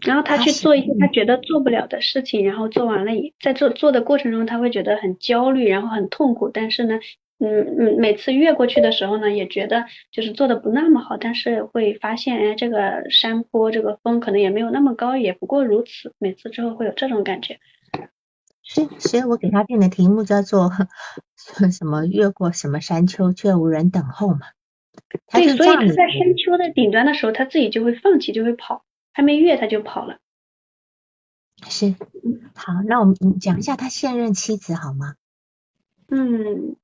[0.00, 6.98] 然后他去做一些他觉得做不了的事情，然后做完了以在做做的过程中他会觉得很焦虑，然后很痛苦，但是呢。
[7.44, 16.14] 嗯嗯，每次越过去的时候呢，也觉得就是做的不那么好，但是会发现，哎，这个山坡这个峰可能也没有那么高，也不过如此。
[16.18, 17.58] 每次之后会有这种感觉。
[18.62, 20.70] 是，所以我给他定的题目叫做
[21.36, 22.06] 什么？
[22.06, 24.40] 越过什么山丘，却无人等候嘛。
[25.32, 30.18] 对，所以他在山丘的顶端的时候，他自己就会放弃，就会跑，还没越他就跑了。
[31.68, 31.96] 是，
[32.54, 35.14] 好，那我们讲一下他现任妻子好吗？
[36.14, 36.76] 嗯，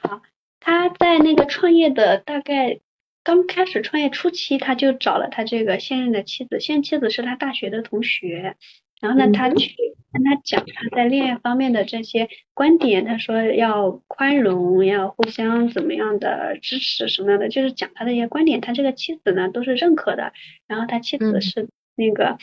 [0.00, 0.22] 好，
[0.58, 2.80] 他在那个创业的大概
[3.22, 8.56] 刚开始创业初期，他就找了他这个现任的妻子，现任妻子是他大学的同学，
[8.98, 9.76] 然后呢，他去
[10.10, 20.32] 跟他讲他在恋爱方面的这些观点，他说要宽容，要互相怎么样的支持什么样的，就是讲他的一些观点，他这个妻子呢都是认可的，
[20.66, 22.38] 然后他妻子是那个，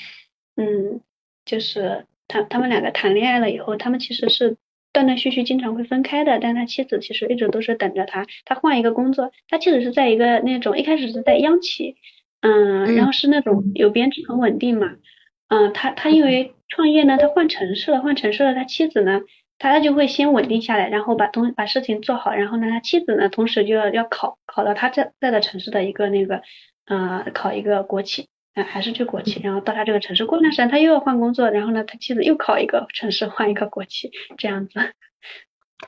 [0.56, 1.02] 嗯，
[1.46, 4.56] 就是他他们两个谈恋爱了以后，他们其实是。
[4.98, 9.32] 断断续续经常会分开的，但他妻子其实一直都是等着他，他换一个工作。
[9.48, 11.98] 他妻子是在一个那种一开始是在央企，
[12.42, 14.96] 嗯，然后是那种有编制很稳定嘛，
[15.50, 19.22] 嗯，他他因为创业呢，他换城市了，换城市了，他妻子呢，
[19.60, 26.42] 他就会先稳定下来，然后把东把事情做好，然后呢，他妻子呢，同时就要要考考到他在在的城市的一个那个，
[26.88, 28.30] 呃，考一个国企。
[28.64, 34.74] 还是去国企，然后到他这个城市，过段时间他又要换工作，然后呢，他妻子又考一个城市，换一个国企，这样子。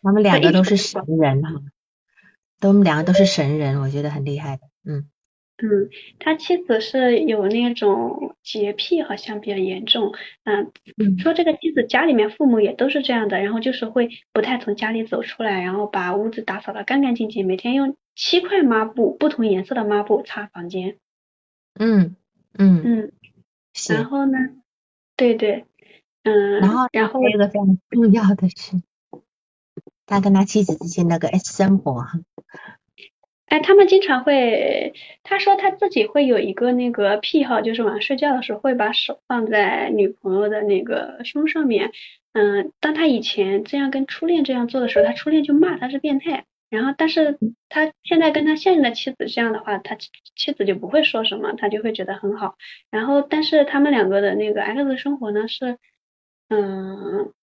[0.04, 1.50] 他们两个都是神人哈，
[2.60, 5.10] 都两个都是神人，我觉得很厉害的，嗯。
[5.62, 10.14] 嗯，他妻子是有那种洁癖，好像比较严重，
[10.46, 10.72] 嗯，
[11.20, 20.96] 说这个妻子家里面父母也都是这样的，然后就是会不太从家里走出来，然后把屋子打扫的干干净净，每天用七块抹布，不同颜色的抹布擦房间。
[21.78, 22.16] 嗯。
[22.58, 23.12] 嗯嗯，
[23.90, 24.38] 然后呢？
[25.16, 25.66] 对对，
[26.24, 28.82] 嗯，然后然后还有个非常重要的是，
[30.06, 32.06] 他跟他妻子之间那个 S 生活。
[33.46, 41.92] 哎，他们经常会，他说他自己会有一个那个癖好，就是晚上睡觉的时候会把手放在女朋友的那个胸上面。
[42.34, 46.46] 嗯，当他以前这样跟初恋这样做的时候，他初恋就骂他是变态。
[46.70, 49.96] 然后，但是他现在跟他现任的妻子这样的话，他
[50.36, 52.56] 妻子就不会说什么，他就会觉得很好。
[52.92, 55.80] 然后，但是他们两个的那个 X 生活呢是，
[56.50, 57.34] 嗯，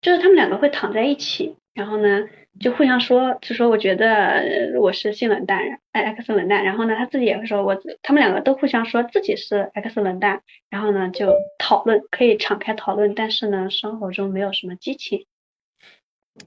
[0.00, 2.26] 就是他们两个会躺在一起，然后呢
[2.58, 5.60] 就互相说，就说我觉得我是性冷淡
[5.92, 6.64] ，X 冷淡。
[6.64, 10.40] 然后呢他自己也会说，我他们两个都互相说自己是 X 冷淡。
[10.70, 15.26] 然后呢就讨论，可以敞开讨论，但是呢生活中没有什么激情。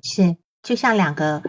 [0.01, 1.43] 是，就像两个。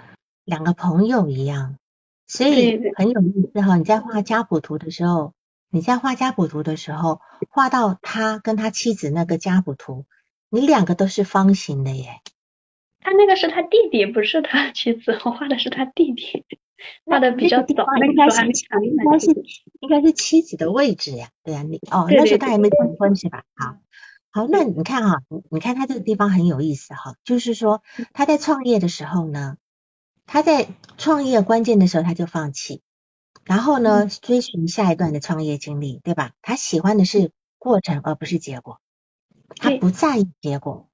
[0.45, 1.79] 两个朋友一样，
[2.27, 3.77] 所以很有意思哈。
[3.77, 5.33] 你在画家谱图的时候，
[5.71, 10.05] 你在画家谱图的时候，画到他跟他妻子那个家谱图，
[10.51, 12.21] 你两个都是方形的耶。
[13.01, 15.19] 他那个是他弟弟，不是他妻子。
[15.25, 16.45] 我画的是他弟弟，
[17.05, 17.87] 画的比较早。
[18.07, 19.31] 应该是应该是
[19.81, 23.45] 应该是妻子的位置呀，对呀，你哦，那时候他还没结婚是吧？
[23.55, 23.77] 好，
[24.31, 29.57] 好，那你看哈，你看他这个地方很有意思哈，就是说他在创业的时候呢。
[30.27, 32.83] 他在创业关键的时候他就放弃，
[33.45, 36.33] 然后呢追寻下一段的创业经历，对吧？
[36.43, 38.81] 他喜欢的是过程而不是结果，
[39.57, 40.89] 他不在意结果，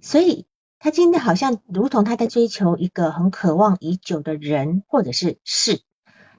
[0.00, 0.46] 所以
[0.78, 5.82] 他今天好像如同他在追求一个很渴望已久的人或者是事，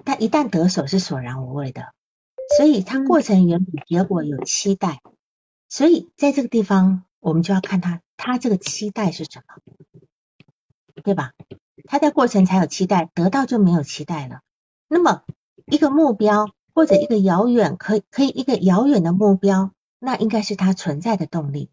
[0.03, 1.93] 但一旦得手是索然无味的，
[2.57, 5.01] 所以他过程远比结果有期待，
[5.69, 9.55] 所以在这个地方我们就要看他他这个期待是什么，
[11.03, 11.33] 对吧？
[11.85, 14.41] 他在过程才有期待，得到就没有期待了。
[14.87, 15.23] 那么
[15.65, 21.69] 一个目标或者一个遥远可可以一个遥远的目标，那应该是他存在的动力。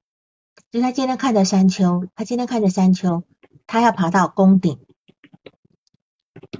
[0.70, 3.22] 就他今天看着山丘，他今天看着山丘，
[3.66, 4.80] 他要爬到宫顶，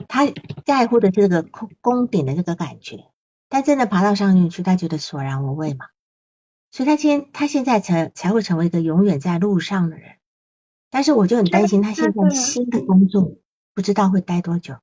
[0.08, 0.26] 他
[0.64, 3.06] 在乎的这个宫宫顶的这个感觉。
[3.48, 5.86] 但真的爬到上面去，他觉得索然无味嘛。
[6.70, 10.17] 所以他今他现在才才会成为一个永远在路上的人。
[10.90, 13.36] 但是我就很担心他现在新的工作
[13.74, 14.76] 不知道会待多久。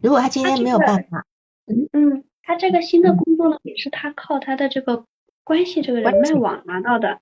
[0.00, 1.26] 如果他今天没有办法，
[1.66, 5.06] 嗯嗯，他这个新的工作呢，也是他靠他的这个
[5.44, 7.20] 关系、这个人脉网拿到的。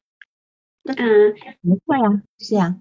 [0.84, 2.80] 嗯，没错呀，是呀。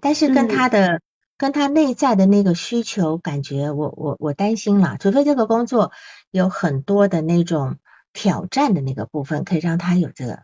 [0.00, 1.00] 但是跟他的
[1.36, 4.96] 跟他内在的那个需求感觉，我我我担心了。
[4.98, 5.92] 除非这个工作
[6.30, 7.78] 有很多的那种
[8.12, 10.42] 挑战的那个部分，可以让他有这个。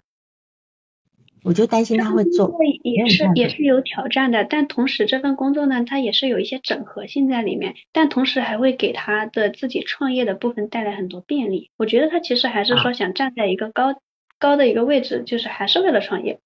[1.44, 11.70] 我就担心他会做，也是也是有挑战的，但同时这份工作呢，它也是有一些整合性在里面，但同时还会给他的自己创业的部分带来很多便利。
[11.76, 14.00] 我觉得他其实还是说想站在一个高
[14.38, 16.40] 高的一个位置，就是还是为了创业。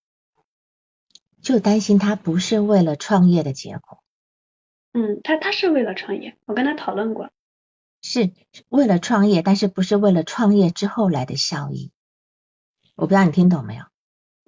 [1.40, 3.98] 就担心他不是为了创业的结果。
[4.92, 7.30] 嗯，他他是为了创业，我跟他讨论过，
[8.02, 8.30] 是
[8.68, 11.90] 为了创业，但是不是为了创业之后来的效益。
[12.94, 13.84] 我不知道你听懂没有？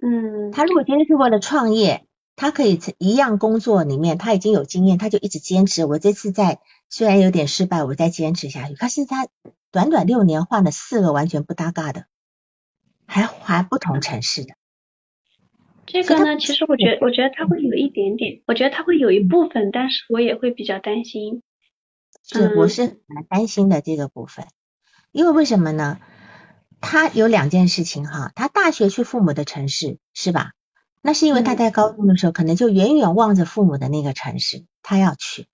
[0.01, 5.85] 嗯，他如果今天是为了创业，他可以一样工作里面，他已经有经验，他就一直坚持。
[5.85, 8.75] 我这次在虽然有点失败，我再坚持下去。
[8.75, 9.27] 可是他
[9.71, 12.05] 短短六年换了四个完全不搭嘎的，
[13.05, 14.53] 还还不同城市的。
[15.85, 21.41] 这个呢，其实我觉得，我觉得他会有一点点，我觉得他会有一部分，但是我也会比较担心。
[22.23, 24.45] 是，我是蛮担心的这个部分，
[25.11, 25.99] 因为为什么呢？
[26.87, 30.51] 他有两件事情哈，他大学去父母的城市是吧？
[31.01, 35.47] 那是因为他在高中的时候，可能就远远望着父母的那个城市，他要去，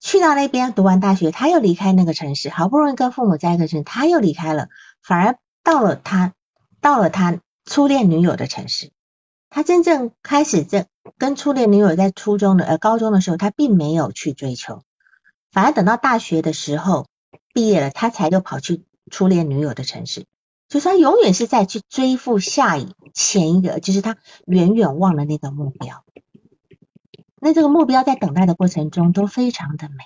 [0.00, 4.68] 去到那边读完大学，他又离开那个城市，好不容易跟父母在一个城市，他又离开了，
[5.02, 6.34] 反而到了他
[6.80, 8.92] 到了他初恋女友的城市。
[9.50, 10.86] 他真正开始这
[11.18, 14.82] 跟初恋女友在初中的呃高中的时候，他并没有去追求，
[15.50, 17.08] 反而等到大学的时候
[17.52, 20.26] 毕业了，他才又跑去初恋女友的城市，
[20.68, 26.04] 就是他永远是在去追赴下一前一个，就是他远远忘了那个目标。
[27.40, 30.04] 那这个目标在等待的过程中都非常的美，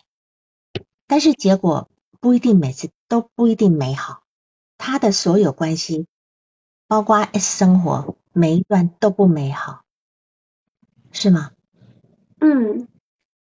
[1.06, 1.88] 但是结果
[2.20, 4.22] 不一定每次都不一定美好。
[4.78, 6.06] 他的所有关系，
[6.86, 8.16] 包括生活。
[8.38, 9.80] 每一段都不美好，
[11.10, 11.52] 是吗？
[12.38, 12.86] 嗯，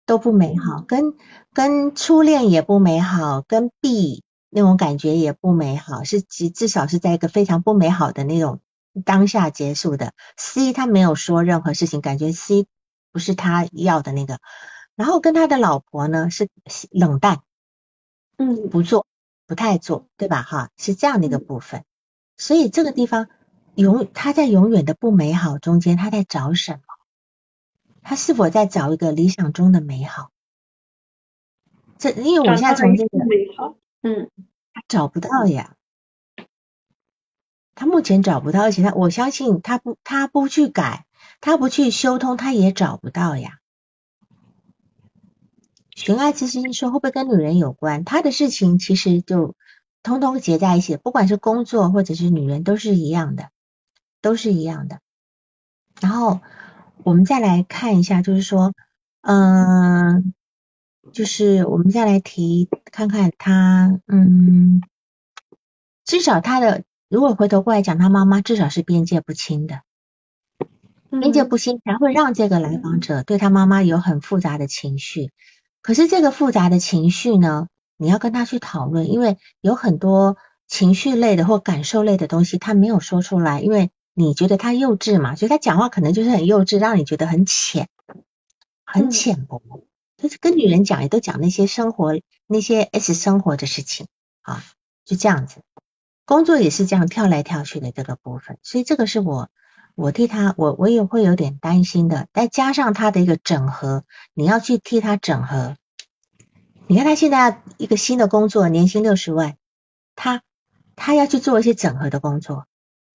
[0.06, 1.14] 都不美好，跟
[1.54, 4.23] 跟初恋也不美好，跟 B
[4.54, 8.60] 那种感觉也不美好，是至至少是在一个非常不美好的那种
[9.04, 10.14] 当下结束的。
[10.38, 12.68] C 他没有说任何事情，感觉 C
[13.12, 14.40] 不是他要的那个。
[14.96, 16.50] 然后跟他的老婆呢是
[16.92, 17.42] 冷淡，
[18.38, 19.08] 嗯，不做，
[19.48, 20.44] 不太做，对吧？
[20.44, 21.84] 哈，是这样的一个部分。
[22.38, 23.28] 所以这个地方。
[23.76, 26.82] 永他在永远的不美好中间，他在找什么？
[28.04, 30.30] 他是否在找一个理想中的美好？
[31.98, 34.30] 这因为我现在从这个美好，嗯，
[34.74, 35.76] 他找不到呀，
[37.74, 41.06] 他目前找不到，而且他我相信他不他不去改，
[41.42, 43.58] 他不去修通，他也找不到呀。
[45.96, 48.04] 寻爱之心说会不会跟女人有关？
[48.04, 49.56] 他的事情其实就
[50.04, 53.50] 通通结在一起，不管是工作或者是女人，都是一样的。
[54.22, 55.02] 都是一样的，
[56.00, 56.40] 然后
[57.04, 58.72] 我们再来看一下，就是说，
[59.20, 60.34] 嗯，
[61.12, 64.82] 就是我们再来提看看他，嗯，
[66.06, 69.82] 至少他的，如果回头过来讲，他妈妈至少是边界不清的，
[71.10, 75.32] 边界不清才会让这个来访者对他妈妈有很复杂的情绪。
[75.82, 80.38] 可是这个复杂的情绪呢，你要跟他去讨论，因为有很多
[80.68, 83.92] 情绪类的或感受类的东西，他没有说出来，因为。
[84.16, 85.36] 你觉得他幼稚嘛？
[85.36, 87.90] 所以他讲话可能就是很幼稚，让你觉得很浅，
[88.86, 89.60] 很浅薄。
[90.24, 92.14] 就是跟女人讲，也都讲那些生活、
[92.48, 94.08] 那些 S 生活的事情
[94.42, 94.64] 啊，
[95.04, 95.64] 就这样子。
[96.24, 99.50] 工作也是这样跳来跳去的这个部分，所以这个是我
[99.96, 102.28] 我替他，我我也会有点担心的。
[102.32, 105.76] 再加上他的一个整合，你要去替他整合。
[106.88, 109.58] 你看他现在一个新的工作，年薪六十万，
[110.16, 110.42] 他
[110.96, 112.66] 他要去做一些整合的工作。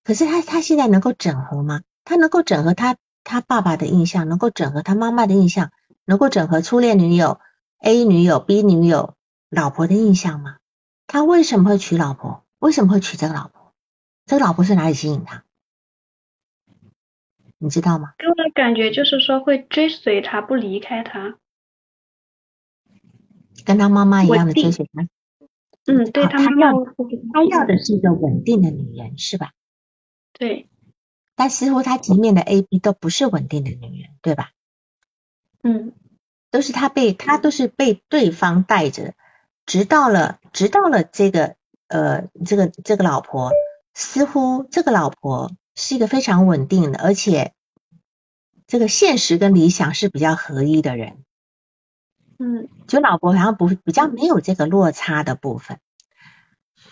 [0.03, 1.81] 可是他他现在能够整合吗？
[2.03, 5.71] 他能够整合他他爸爸的印象，能够整合他妈妈的印象，
[6.09, 7.39] 能够整合初恋女友
[7.77, 9.13] A 女友 B 女友
[9.47, 10.57] 老婆的印象吗？
[11.05, 12.43] 他为什么会娶老婆？
[12.57, 13.75] 为什么会娶这个老婆？
[14.25, 15.43] 这个老婆是哪里吸引他？
[17.59, 18.15] 你知道吗？
[18.17, 21.37] 给我的感觉就是说会追随他，不离开他，
[23.63, 25.07] 跟他妈妈一样的追随他。
[25.85, 26.85] 嗯，对他妈妈，
[27.33, 29.51] 他要的是一个稳定的女人，是吧？
[30.33, 30.67] 对，
[31.35, 34.49] 但似乎他前面的 A、B 都不是稳定的女人，对吧？
[35.61, 35.91] 嗯，
[36.51, 39.13] 都是他被他都是被对方带着，
[39.65, 41.55] 直到了直到了这个
[41.87, 43.51] 呃这个这个老婆，
[43.93, 47.53] 似乎这个老婆是一个非常稳定的，而且
[48.67, 51.23] 这个现实跟理想是比较合一的人。
[52.37, 55.79] 嗯，就老婆好像不比较没有这个落差的部分。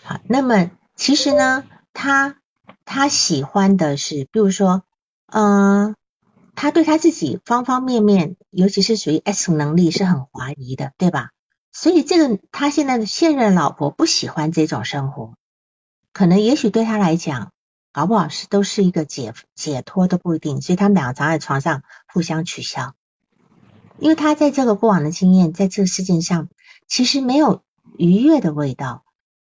[0.02, 2.36] 好，那么其实呢，他。
[2.90, 4.82] 他喜欢的是，比如说，
[5.26, 5.94] 嗯，
[6.60, 11.30] 他对他自己方方面面，尤其是属于 S 能力是很怀疑的，对吧？
[11.70, 15.34] 所以这个他现在的现任老婆不喜欢这种生活，
[16.12, 17.52] 可能也许对他来讲，
[17.92, 22.94] 搞不好是都是一个解解脱都不一定，所以他们两个常在床上互相取笑，
[24.00, 26.48] 因为他在这个过往的经验，在这个事件上
[26.88, 27.62] 其实没有
[27.96, 29.04] 愉悦的味道，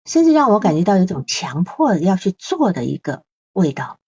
[0.05, 3.98] 甚至让我感觉到有种强迫要去做的一个味道，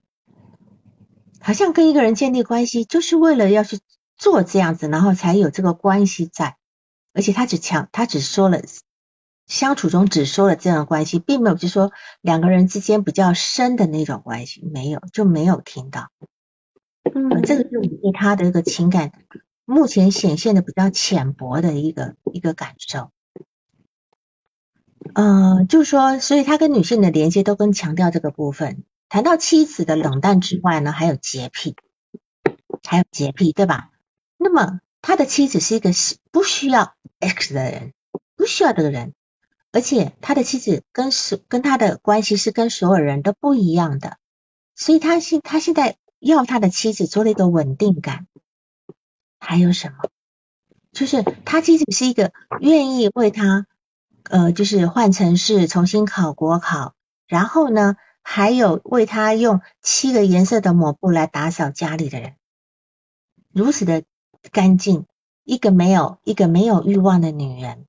[1.42, 3.80] 好像跟一个人建立关系就是为了要去
[4.18, 6.58] 做这样子，然后才有这个关系在，
[7.14, 8.62] 而且他只强，他只说了。
[9.48, 16.10] 相处中只说了这样的关系，并没有就说两个人之间比较深的那种关系，没有就没有听到。
[17.04, 19.12] 嗯，这个是我对他的一个情感
[19.66, 23.12] 目前显现的比较浅薄的一个一个感受。
[25.14, 28.86] 嗯，就是说，所以他跟女性的连接都跟强调这个部分。
[29.12, 31.76] 谈到妻子的冷淡之外呢，还有洁癖，
[32.88, 33.90] 还有洁癖，对吧？
[34.38, 35.92] 那么他的妻子是一个
[36.32, 37.92] 不需要 X 的人，
[38.38, 39.14] 不需要这个人。
[39.74, 44.16] 而且他的妻子跟所跟他的关系是跟所有人都不一样的，
[44.76, 48.28] 所以他现他现在要他的妻子做了一个稳定感，
[49.40, 50.10] 还有什么？
[50.94, 52.32] 就是他妻子是一个
[52.62, 53.68] 愿意为他
[54.24, 56.96] 呃，就是换城市重新考国考，
[57.28, 62.36] 然后呢，还有为他用七个颜色的抹布来打扫家里的人，
[63.54, 64.04] 如此的
[64.52, 65.06] 干净，
[65.44, 67.86] 一个没有一个没有欲望的女人，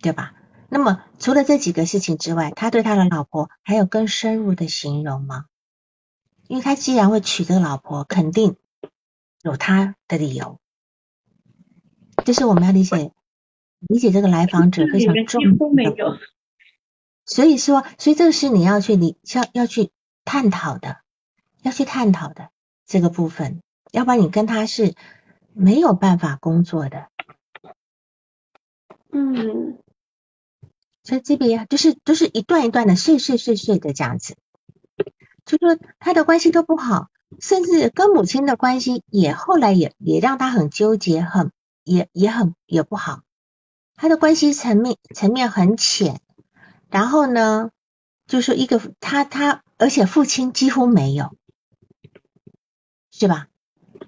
[0.00, 0.34] 对吧？
[0.68, 5.46] 那么除了这几个事情之外，他对他的老婆还有更深入的形容吗？
[6.48, 8.56] 因为他既然会娶这个老婆，肯定
[9.42, 10.58] 有他的理由。
[12.24, 13.12] 这是我们要理解
[13.78, 16.18] 理解这个来访者非常重要的。
[17.30, 19.92] 所以说，所以这个是你要去你要要去
[20.24, 20.96] 探讨的，
[21.62, 22.50] 要去探讨的
[22.86, 23.62] 这个部分，
[23.92, 24.96] 要不然你跟他是
[25.52, 27.06] 没有办法工作的。
[29.12, 29.78] 嗯。
[31.04, 34.36] 所以这边就是就是一段一段的碎碎碎碎的这样子，
[35.44, 41.52] 就说他的关系都不好，甚至跟母亲的关系也后来也也让他很纠结，很
[41.84, 43.22] 也也很也不好。
[43.94, 46.20] 他的关系层面层面很浅，
[46.90, 47.70] 然后呢，
[48.26, 51.36] 就是一个他他而且父亲几乎没有，
[53.10, 53.48] 是吧？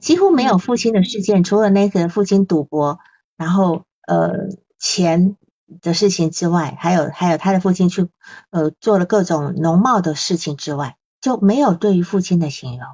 [0.00, 2.98] 几乎没有父亲的事件，除了那个父亲赌博，
[3.36, 5.36] 然后呃钱。
[5.80, 8.06] 的事情之外，还有还有他的父亲去
[8.50, 12.86] 呃做了各种农贸的事情之外，就没有对于父亲的形容。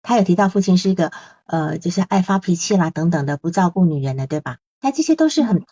[0.00, 1.10] 他有提到父亲是一个
[1.46, 4.58] 呃就是爱发脾气啦等等的，不照顾女人的，对吧？
[4.80, 5.64] 那这些都是很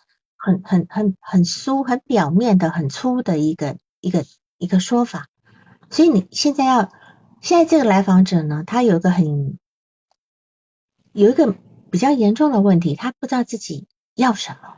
[0.47, 4.23] 很很很很粗、很表面的、很粗的一个一个
[4.57, 5.27] 一个说法。
[5.89, 6.89] 所以你现在要
[7.41, 9.59] 现在这个来访者呢，他有一个很
[11.11, 11.53] 有一个
[11.91, 14.77] 比较严重的问题，他不知道自己要什么。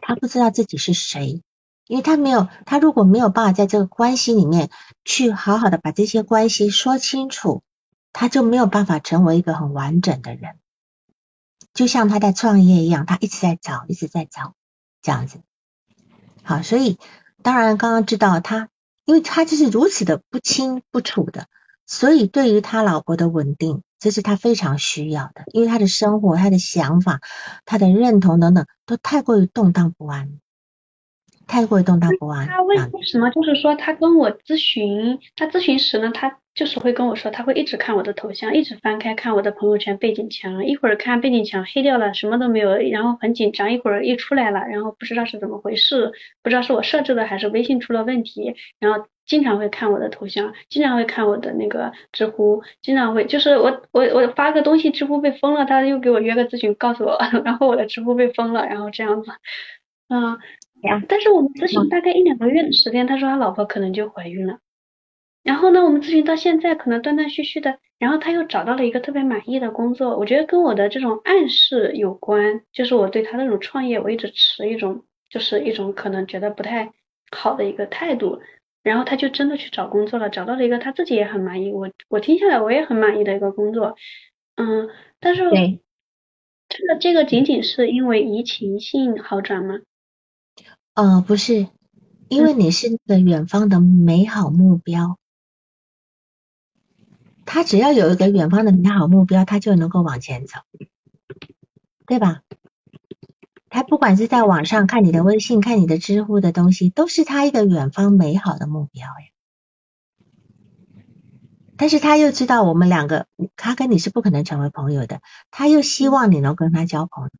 [0.00, 1.42] 他不知道自己是谁，
[1.88, 4.70] 因为他没有，他如果没有办法在这个关系里面
[5.04, 7.64] 去好好的把这些关系说清楚，
[8.12, 10.58] 他就没有办法成为一个很完整的人。
[11.74, 14.54] 就像他在创业一样，他一直在找，一直在找
[15.02, 15.40] 这样子。
[16.42, 16.98] 好，所以
[17.42, 18.68] 当然刚刚知道他，
[19.04, 21.46] 因为他就是如此的不清不楚的，
[21.86, 23.82] 所以对于他老婆的稳定。
[23.98, 27.20] 这是他非常需要的，因为他的生活、他的想法、
[27.64, 30.40] 他的认同等等，都太过于动荡不安，
[31.46, 32.48] 太过于动荡不安。
[32.48, 49.06] 他为为什么就是说，他跟我咨询，他咨询时呢，他就是会跟我说，他会一直看我的头像，一直翻开看我的朋友圈背景墙，一会儿看背景墙黑掉了，什么都没有，然后很紧张，一会儿又出来了，然后不知道是怎么回事，不知道是我设置的还是微信出了问题，然后。
[49.24, 59.30] 经常会看我的头像，经常会看我的那个知乎，经常会就是我我我发个东西，知乎被封了，他又给我约个咨询，告诉我， 然后我的知乎被封了，然后这样子，
[60.08, 60.36] 嗯，
[61.08, 64.58] 但是我们咨询大概一两个月的时间，他说他老婆可能就怀孕了，
[65.42, 76.92] 然后呢，我们咨询到现在可能断断续续的，然后他又找到了一个特别满意的工作，我觉得跟我的这种暗示有关，就是我对他那种创业，我一直持一种就是一种可能觉得不太
[77.30, 78.40] 好的一个态度。
[78.84, 83.94] 然后他就真的去找工作了，找到了一个他自己也很满意，我我听下来我也很满意的一个工作，
[84.56, 84.88] 嗯，
[85.20, 85.42] 但是
[86.68, 89.78] 这个这个仅仅是因为移情性好转吗？
[90.94, 91.68] 呃，不是，
[92.28, 95.16] 因为你是那个远方的美好目标，
[97.52, 100.60] 他只要有一个远方的美好目标，他就能够往前走，
[102.06, 102.40] 对吧？
[103.68, 111.04] 他不管是在网上看你的微信、看你的知乎的东西，都是他一个远方美好的目标呀。
[111.76, 117.30] 但是他又知道我们两个，他跟你是不可能成为朋友的，他又希望你能跟他交朋友。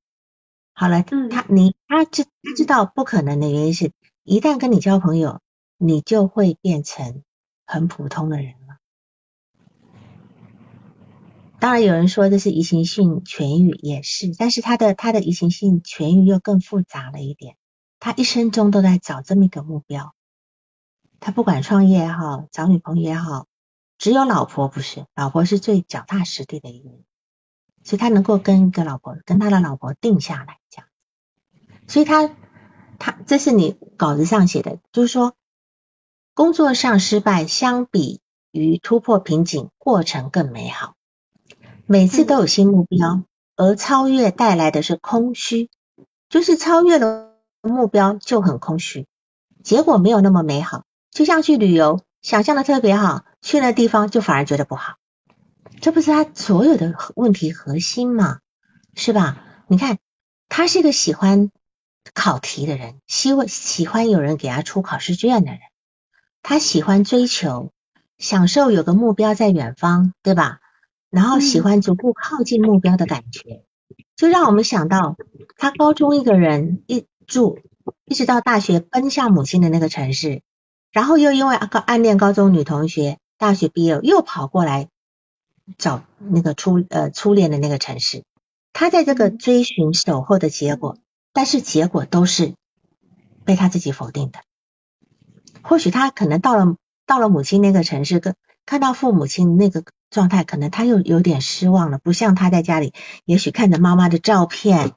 [0.74, 3.92] 好了，他你他知他知道不可能的原因是，
[4.24, 5.40] 一旦跟你交朋友，
[5.78, 7.22] 你就会变成
[7.64, 8.76] 很普通的人了。
[11.62, 17.54] 当然有人说这是移情性痊愈，也是，但是他的他的移情性痊愈又更复杂了一点。
[18.00, 20.12] 他一生中都在找这么一个目标，
[21.20, 23.46] 他不管创业也好，找女朋友也好，
[23.96, 27.04] 只有老婆不是，老婆是最脚踏实地的一个人，
[27.84, 30.88] 所以他能够跟一个老婆，跟他的老婆定下来这样。
[31.86, 32.34] 所以他
[32.98, 35.36] 他这是你稿子上写的，就是说
[36.34, 40.96] 工作上失败，相比于突破瓶颈，过程更美好。
[41.93, 43.22] 每次都有新目标，
[43.55, 45.68] 而超越带来的是空虚，
[46.30, 47.34] 就是超越了。
[47.61, 49.07] 目标就很空虚，
[49.62, 50.84] 结果没有那么美好。
[51.11, 54.95] 就像去旅游，想象的特别好，去那地方就反而觉得不好。
[55.82, 58.38] 这不是他所有的问题核心吗？
[58.95, 59.45] 是吧？
[59.66, 59.99] 你看，
[60.49, 61.51] 他是一个喜欢
[62.14, 65.61] 考题的人，希望喜欢有人给他出考试卷的人。
[66.43, 67.70] 他喜欢追求，
[68.16, 70.61] 享受有个目标在远方，对吧？
[71.12, 73.62] 然后喜欢逐步靠近目标的感觉，
[74.16, 75.14] 就让我们想到
[75.56, 77.06] 他高中一个人一。
[77.24, 77.60] 住，
[78.04, 80.42] 一直到大学奔向母亲的那个城市，
[80.90, 84.88] 然后又因为个暗恋高中女同学，大学毕业又跑过来
[85.78, 88.24] 找那个初呃初恋的那个城市。
[88.74, 90.98] 他在这个追寻守候的结果，
[91.32, 92.54] 但是结果都是
[93.44, 94.40] 被他自己否定的。
[95.62, 98.34] 或许他可能到了到了母亲那个城市，跟
[98.66, 101.98] 看到父母亲那个状态，可能他又有点失望了。
[101.98, 102.92] 不像他在家里，
[103.24, 104.92] 也许看着妈妈的照片，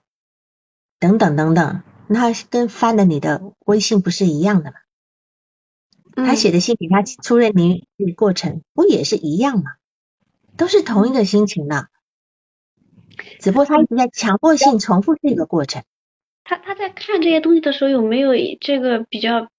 [1.00, 1.82] 等等等等。
[2.08, 4.78] 那跟翻了你的微信不是一样的吗？
[6.28, 9.72] 他写的信给他出任您过程不也是一样吗？
[10.56, 11.88] 都是同一个心情呢，
[13.40, 15.84] 只不过他一直在强迫性重复这个过程。
[16.44, 19.50] 他他在看这些东西的时候有没有这个比较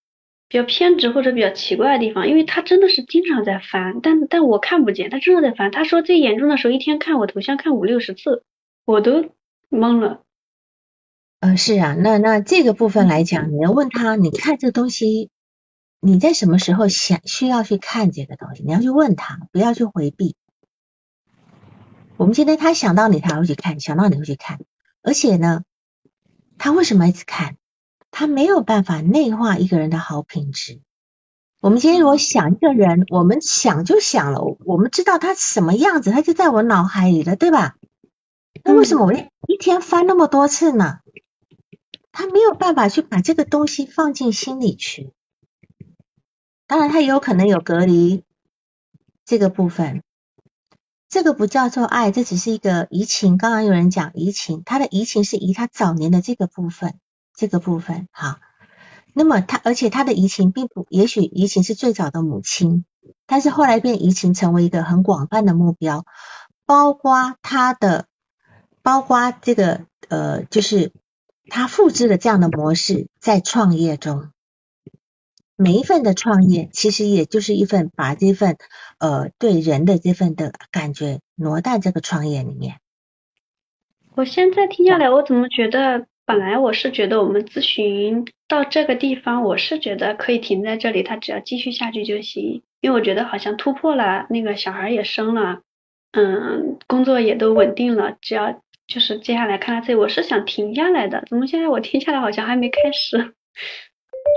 [0.48, 2.28] 比较偏执或者比较奇怪的地方？
[2.28, 5.70] 因为他真的是经常在翻，但但我看不见，他真的在翻。
[5.70, 8.44] 他说最严重的时候一天看我头像看五六十次，
[8.84, 9.30] 我都
[9.70, 10.22] 懵了。
[11.40, 15.30] 呃，是啊，那那这个部分来讲，你要问他，你看这个东西，
[16.00, 18.62] 你在什么时候想需要去看这个东西？
[18.62, 20.36] 你要去问他，不要去回避。
[22.16, 24.60] 我们今天他想到你，他会去看；想到你会去看。
[25.02, 25.64] 而且呢，
[26.56, 27.56] 他为什么一直看？
[28.18, 30.80] 他没有办法内化一个人的好品质。
[31.60, 37.76] 我们今天如果想一个人，我们想就想了，我们知道他什么样子，他就在我脑海里了，对吧？
[38.64, 41.00] 那为什么我一天翻那么多次呢？
[42.10, 45.12] 他没有办法去把这个东西放进心里去，
[46.66, 48.24] 当然他也有可能有隔离
[49.26, 50.02] 这个部分，
[51.10, 53.36] 这个不叫做爱，这只是一个移情。
[53.36, 56.98] 刚刚有人讲移情，他的移情是移他早年的这个部分，
[57.36, 58.38] 这个部分好。
[59.12, 62.84] 那么他而且他的移情并不，也许移情是最早的母亲，
[63.26, 66.04] 但是后来变移情成为一个很广泛的目标，
[66.64, 68.06] 包括他的，
[68.82, 70.90] 包括这个呃就是。
[71.48, 74.32] 他复制了这样的模式，在创业中，
[75.54, 78.56] 每一份的创业其实也就是一份把这份
[78.98, 82.80] 呃对人的这份的感觉挪到这个创业里面。
[84.16, 95.62] 我现在听下来，我怎么觉得本来我是觉得我们咨询到这个地方，我是觉得可以停在这里，他只要继续下去就行，因为我觉得好像突破了，那个小孩也生了，
[96.12, 98.60] 嗯，工作也都稳定了，只要。
[98.88, 103.18] 就是接下来看到这，我是想停下来的，怎么现在我停下来好像还没开始？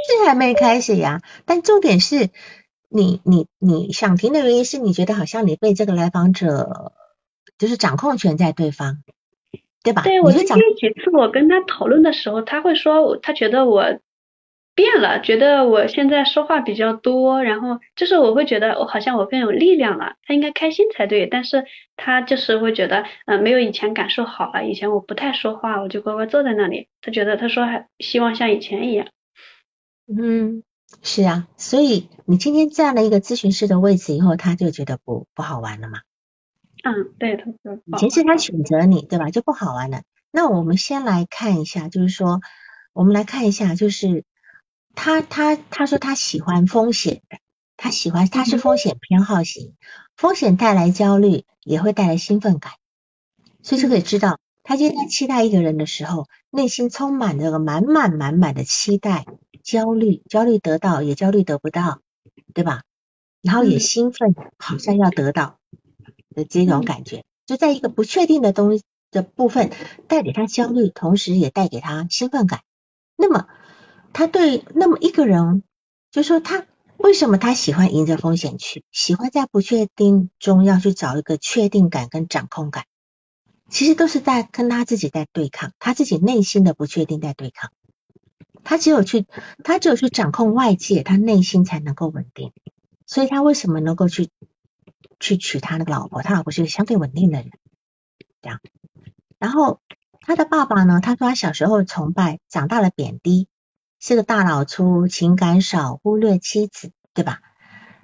[0.08, 2.30] 是还没开始呀，但重点是
[2.90, 6.94] 你你你想停的原因是你觉得好像你被这个来访者
[7.60, 9.04] 就是掌控权在对方，
[9.84, 10.02] 对吧？
[10.04, 14.00] 对，我记得几次我跟他讨论的时候，他会说他觉得我。
[14.76, 21.66] 变了，觉得我现在说话比较多，然后就是我会觉得我好像我更有力量了，他应该开心才对，但是
[21.98, 29.08] 他就是会觉得，嗯，没有以前感受好了，以前我不太说话，我就乖乖坐在那里，他觉得他说还希望像以前一样，
[30.08, 30.64] 嗯，
[31.04, 36.00] 是啊，所以你今天占了一个咨询师的位置以后，他就觉得不不好玩了嘛，
[36.84, 39.30] 嗯，对，他说以前是他选择你，对吧？
[39.30, 40.04] 就不好玩了。
[40.32, 42.42] 那我们先来看一下，就是说，
[42.94, 44.24] 我们来看一下，就是。
[44.96, 47.38] 他他他说他喜欢风险的，
[47.78, 49.76] 他喜欢他是风险偏好型，
[50.18, 52.74] 风险带来焦虑也会带来兴奋感，
[53.62, 59.26] 所以就可以知道，他今天期待一个人的时候，内心充满这个满满满满的期待、
[59.64, 62.02] 焦虑，焦虑得到也焦虑得不到，
[62.54, 62.82] 对吧？
[63.42, 65.59] 然后也兴奋，好像要得到
[66.40, 69.72] 的这种感觉，就在一个不确定的东西的部分
[70.08, 72.62] 带给他焦虑，同时也带给他兴奋感，
[73.16, 73.48] 那么。
[74.12, 75.62] 他对那么一个人，
[76.10, 76.66] 就说他
[76.98, 78.84] 为什么他喜欢迎着风险去？
[78.92, 82.86] 喜欢在不确定中要去找一个确定感跟掌控感，
[83.70, 87.70] 其实都是在跟他自己在对抗，他自己内心的不确定在对抗。
[88.64, 89.28] 他只有去，
[89.64, 92.52] 他只有去掌控外界，他内心才能够稳定。
[93.06, 94.30] 所以他为什么能够去
[95.20, 96.22] 去娶他那个老婆？
[96.22, 97.52] 他老婆是一个相对稳定的人，
[98.42, 98.60] 这样。
[99.38, 99.80] 然后
[100.22, 101.00] 他的爸爸呢？
[101.02, 103.48] 他说他小时候崇拜，长大了贬低。
[104.02, 107.42] 是个大老粗，情感少，忽略妻子，对吧？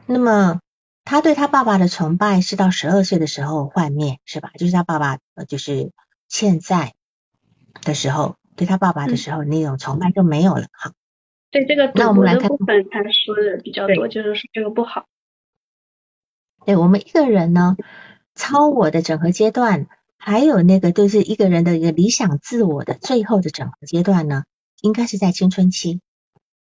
[0.05, 0.59] 那么
[1.05, 4.51] 他对他爸爸的崇拜是到十二岁的时候幻灭，是吧？
[4.59, 5.93] 就是他爸爸呃，就是
[6.27, 6.95] 欠债
[7.81, 10.67] 的时候，对他爸爸的时候那种崇拜就没有了。
[10.73, 10.91] 好，
[11.49, 15.05] 对这个那我们来看部分，他说的比较多，就是说这个不好。
[16.65, 17.77] 对我们一个人呢，
[18.35, 19.87] 超我的整合阶段，
[20.17, 24.43] 还有那个就是一个人的一个理想自我的最后的整合阶段呢。
[24.81, 25.99] 应该是在青春期，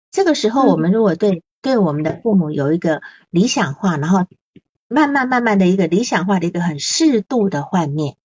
[0.09, 4.25] 这个时候，我们如果对对我们的父母有一个理想化，然后
[4.87, 8.15] 慢慢慢慢的一个理想化的一个很适度的幻灭，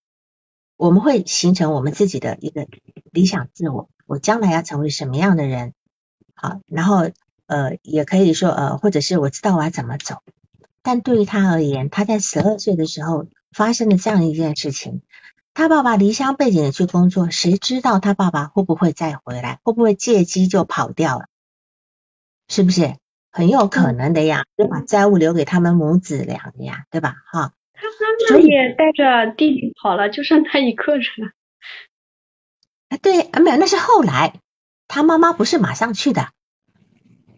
[0.78, 2.66] 我们会形成我们自己的一个
[3.10, 3.90] 理想自我。
[4.06, 5.74] 我将来要成为什么样的人？
[6.34, 7.10] 好，然后
[7.46, 10.22] 呃，也可以说呃，或者是我知道我要怎么走。
[10.82, 15.02] 但对于他而言，他在十二岁的时候发生了这样一件事情。
[15.52, 19.58] 他爸爸离乡背井的去工作，谁知道他爸爸会不会再回来？
[19.64, 21.26] 会不会借机就跑掉了？
[22.48, 22.96] 是不是
[23.30, 24.44] 很有可能的呀？
[24.56, 27.16] 就把债务留给他们母子俩的呀，对吧？
[27.32, 27.82] 哈，他
[28.32, 31.04] 妈妈也带着弟弟跑了，就剩他一个人。
[32.88, 34.40] 啊，对，啊没有，那是后来，
[34.88, 36.28] 他妈妈不是马上去的。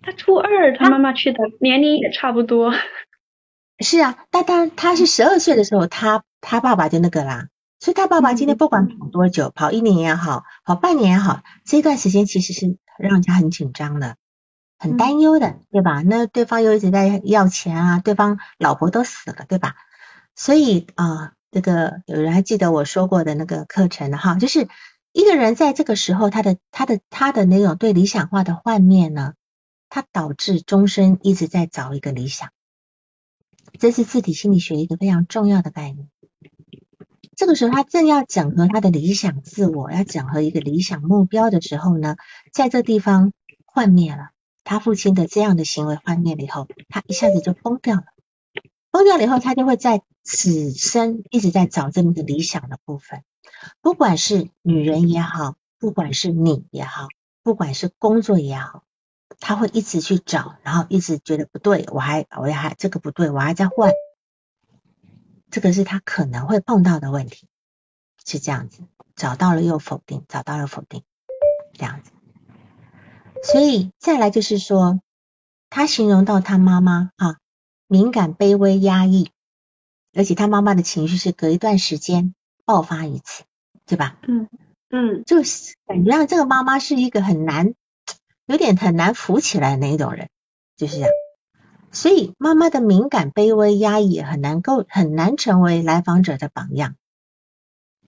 [0.02, 2.72] 他初二，他妈妈去的，年龄也差不多。
[3.82, 7.48] 是啊，但但他是十二岁的时候，他他爸爸就那个啦。
[7.80, 14.14] 所以他爸爸今天不管跑多久，跑一年也好，跑半年也好，这段时间其实是让人家很紧张的，
[14.78, 16.00] 很担忧的，对吧？
[16.02, 19.74] 那对方又一直在要钱啊，对方老婆都死了，对吧？
[20.36, 24.68] 所以啊，这个有人还记得我说过的那个课程哈，就是
[25.12, 29.34] 一个人在这个时候，他的他的他的那种对理想化的幻灭呢，
[29.88, 32.50] 他导致终身一直在找一个理想，
[33.78, 36.08] 这是自体心理学一个非常重要的概念。
[37.34, 42.16] 这个时候，他正要整合他的理想自我，要整合一个理想目标的时候呢，
[42.52, 43.32] 在这地方
[43.64, 44.30] 幻灭了。
[44.64, 48.04] 他父亲的这样的行为幻灭了以后，他一下子就崩掉了。
[48.92, 53.24] 崩掉了以后，他就会在此生一直在找这么个理想的部分。
[53.80, 57.08] 不管是女人也好，不管是你也好，
[57.42, 58.84] 不管是工作也好，
[59.44, 63.90] 他会一直去找，然后一直觉得不对，我还我还这个不对，我还在换。
[65.50, 67.48] 这个是他可能会碰到的问题，
[68.24, 68.84] 是这样子，
[69.16, 71.02] 找到了又否定，找到了否定，
[71.74, 72.12] 这样子。
[73.42, 75.00] 所以再来就是说，
[75.68, 77.38] 他形容到他妈妈啊，
[77.88, 79.32] 敏感、卑微、压抑，
[80.14, 82.32] 而且他妈妈的情绪是隔一段时间
[82.64, 83.42] 爆发一次，
[83.86, 84.18] 对吧？
[84.22, 84.48] 嗯
[84.88, 87.74] 嗯，就是感觉上这个妈妈是一个很难，
[88.52, 90.28] 有点很难扶起来那种人，
[90.76, 91.10] 就是这样。
[91.90, 96.96] 所以妈妈的敏感、卑微、压抑很难够很难成为来访者的榜样，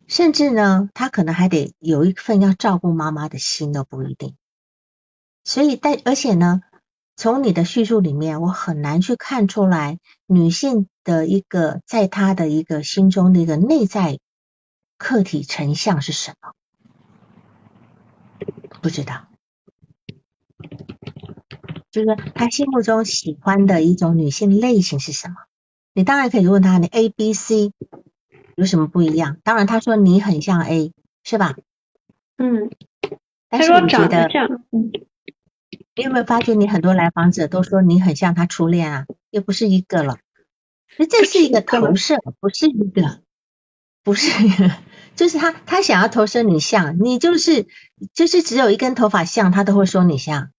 [0.06, 4.36] 甚至呢，他可能还得有一份要照顾妈妈的心都不一定。
[5.44, 6.60] 所以，但而且呢，
[7.16, 14.18] 从你的叙述里面，我很难去看出来女性的一个在她的一个心中的一个内在
[14.98, 16.52] 客体成像是什么，
[18.82, 19.24] 不知道。
[21.94, 25.36] 就是他心目中喜欢的一种女性类型是什么？
[25.92, 27.70] 你当然可以问他，你 A、B、C
[28.56, 29.36] 有什么不一样？
[29.44, 30.90] 当然他说你很像 A，
[31.22, 31.54] 是吧？
[32.36, 32.68] 嗯。
[33.48, 34.28] 但是你觉得，
[35.94, 39.06] 你有没有发觉你很多来访者都说你很像他初恋啊？
[39.30, 40.18] 又不是一个了，
[40.98, 43.20] 那这是一个投射，不是一个，
[44.02, 44.32] 不是，
[45.14, 47.68] 就是他他想要投射你像，你就是
[48.12, 50.50] 就是只有一根头发像，他都会说你像。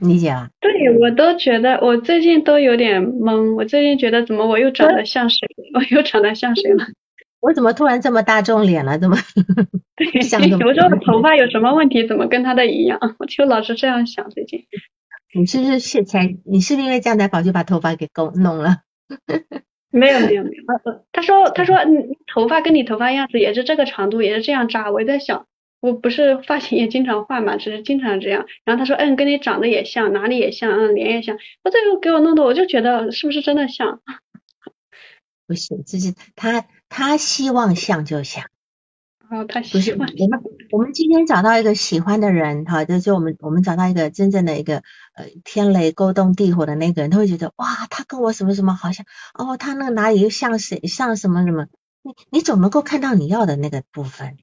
[0.00, 5.46] 理解了，对我都觉得我最近都有点懵，我最近觉得怎么我又长得像谁？
[5.74, 6.84] 我又长得像谁了？
[7.40, 8.98] 我怎么突然这么大众脸了？
[8.98, 9.16] 怎么？
[9.96, 12.06] 对，想我说头发有什么问题？
[12.08, 12.98] 怎么跟他的一样？
[13.18, 14.28] 我就老是这样想。
[14.30, 14.64] 最近，
[15.34, 16.36] 你是不是现才？
[16.44, 18.78] 你是不是因为这样才跑去把头发给勾弄了？
[19.90, 21.02] 没有没有没有。
[21.12, 24.90] 他说他说你头发跟你头发样子也是这个长度，也是这样扎。
[24.90, 25.46] 我在想。
[25.84, 28.46] 我不是发型也经常换嘛，只是经常这样。
[28.64, 31.36] 然后他说，嗯，跟你长得也像，哪里也像，嗯，脸也像。
[31.62, 34.00] 我最后给我弄的，我就觉得是不是真的像？
[35.46, 38.44] 不是，就是他他希望像就像。
[39.28, 39.98] 哦，他不是我。
[39.98, 40.08] 们
[40.70, 44.76] 我们今天找到一个喜欢的人，哈，就是我们我们找到一个真正的一个
[45.14, 49.04] 呃天雷勾动地火的那个人，他会觉得哇，他跟我什么什么好像，
[49.34, 51.66] 哦，他那个哪里又像谁像什么什么，
[52.00, 54.38] 你你总能够看到你要的那个部分，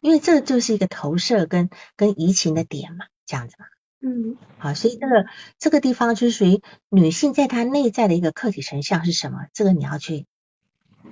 [0.00, 3.66] 因为这就是一个投射跟跟移情的点嘛，这样子嘛。
[4.00, 5.26] 嗯好，所以这个
[5.58, 9.46] 这个地方就是属于女性在她内在的一个客体成像是什么？
[9.52, 10.26] 这个你要去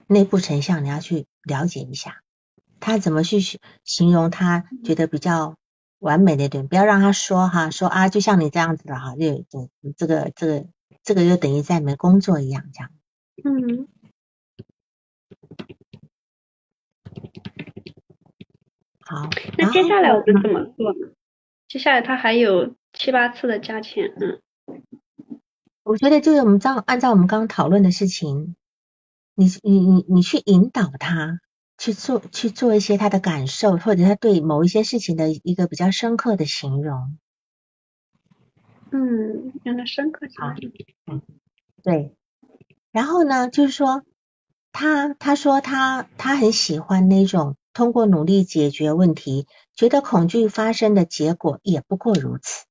[0.06, 2.20] 内部成像，你要去了解一下，
[2.80, 5.56] 她怎么去形形容她觉得比较
[5.98, 10.66] 完美的一点，不要让她说哈，说啊，就像你这样子的哈，就就这个这个
[11.02, 12.90] 这个就等于在没工作一样这样。
[13.42, 13.88] 嗯
[19.14, 21.12] 好，那接下来我们怎么做呢？
[21.68, 24.40] 接下来他还有七八次的加钱，嗯
[25.84, 28.56] 我觉得就是我们照按照我们刚刚讨论的事情，
[29.34, 31.40] 你你你你去引导他
[31.76, 37.18] 去做去做一些他的感受，或者他对某一些事情的一个比较深刻的形容。
[38.92, 40.56] 嗯，让他深刻起来。
[41.06, 41.20] 嗯。
[41.82, 42.14] 对，
[42.90, 44.04] 然后呢，就是说
[44.72, 52.64] 他他说他他很喜欢那种通过努力解决问题，觉得恐惧发生的结果也不过如此，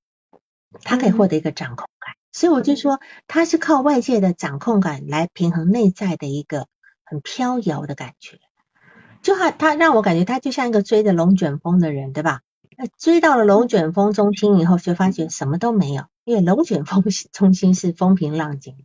[0.81, 2.15] 他可以获得一个掌控感。
[2.31, 6.67] 所以我就说，他是靠外界的掌控感来平衡内在的一个
[7.03, 8.39] 很飘摇的感觉。
[9.21, 12.41] 就他他让我感觉他就像一个追着龙卷风的人，对吧？
[12.97, 18.77] 追到了龙卷风中心以后，就发觉什么都没有，因为龙卷风中心是风平浪静。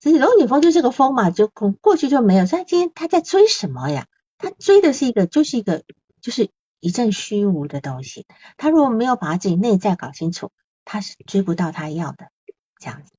[0.00, 2.46] 所以龙卷风就是个风嘛，就过去就没有。
[2.46, 4.06] 所以今天他在追什么呀？
[4.38, 5.84] 他追的是一个，就是一个，
[6.20, 8.26] 就是一阵虚无的东西。
[8.56, 10.50] 他如果没有把自己内在搞清楚，
[10.84, 12.28] 他是追不到他要的
[12.78, 13.12] 这样子。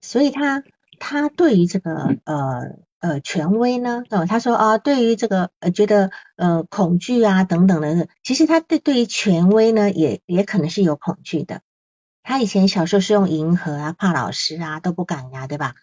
[0.00, 0.62] 所以他
[0.98, 11.62] 他对于这个呃呃权威呢，哦他说啊，对于这个呃觉得呃恐惧啊等等的，其实他对对于权威呢也也可能是有恐惧的。
[12.24, 15.74] 他以前小时候是用迎合啊，怕老师啊都不敢呀、对吧？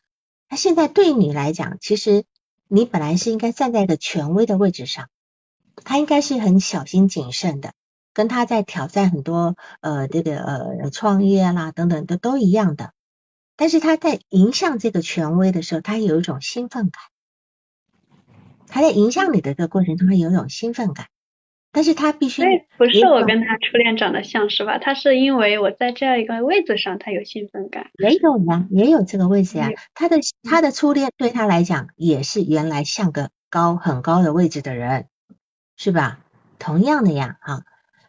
[0.50, 2.24] 那现在对你来讲，其实
[2.72, 5.10] 你本来是应该站在一个权威的位置上，
[5.84, 7.74] 他应该是很小心谨慎的，
[8.14, 12.94] 跟他在挑战很多呃这个呃创业啦等等的都一样的。
[13.56, 17.02] 但是他在迎向这个权威的时候，他有一种兴奋感。
[18.68, 21.08] 他在迎向你的这个过程中，他有一种兴奋感，
[21.72, 22.42] 但是他必须
[22.78, 24.80] 不是我跟他初恋长得像是吧？
[24.80, 27.92] 他是因为我在这样一个位置上，他有兴奋感。
[27.98, 29.76] 也有呀，也有这个位置呀也。
[29.94, 35.08] 他的他的初恋对他来讲也是原来像个高很高的位置的人，
[35.78, 36.20] 是吧？
[36.58, 37.64] 同样的呀，哈。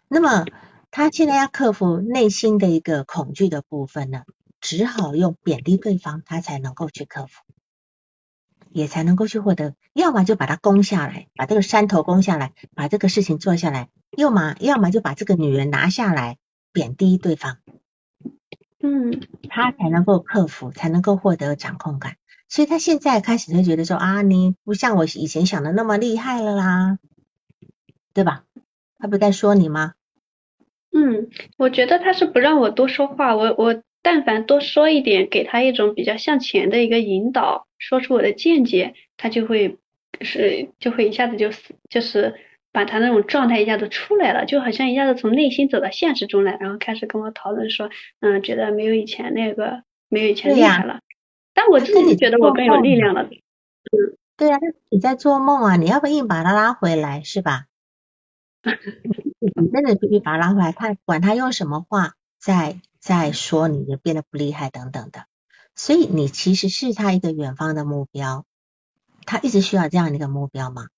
[0.08, 0.46] 那么
[0.90, 4.22] 他现在要克服内心的一个恐惧的部分呢，
[4.60, 7.42] 只好用贬低对方，他才能够去克服，
[8.72, 9.74] 也才能够去获得。
[9.92, 16.38] 要么就把它攻下来，把这个山头攻下来，把这个事情做下来；要么要么就把这个女人拿下来，
[16.72, 17.58] 贬低对方。
[18.82, 22.16] 嗯他才能够克服，才能够获得掌控感。
[22.48, 26.98] 所以他现在开始会觉得说啊，你不像我以前想的那么厉害了啦，
[28.14, 28.44] 对吧？
[28.98, 29.94] 他不在说你吗？
[30.92, 39.78] 嗯，我觉得他是不让我多说话，我我但凡多说一点，给他一种比较向前的一个引导，说出我的见解，他就会
[40.20, 42.34] 是就会一下子就死就是
[42.72, 47.90] 把他那种状态一下子出来了，就好像一下子从内心走到现实中来，然后开始跟我讨论说，
[48.20, 51.00] 嗯，觉得没有以前那个没有以前厉害了，
[51.54, 53.22] 但我自己觉得我更有力量了。
[53.24, 57.66] 嗯对啊，你在做梦啊，你要不硬把他拉回来是吧？
[58.64, 65.24] 你真的必须把他拉回来，他管他用什么话在在说你也变得不厉害等等的。
[65.74, 68.44] 所以你其实是他一个远方的目标，
[69.24, 70.88] 他一直需要这样的一个目标嘛。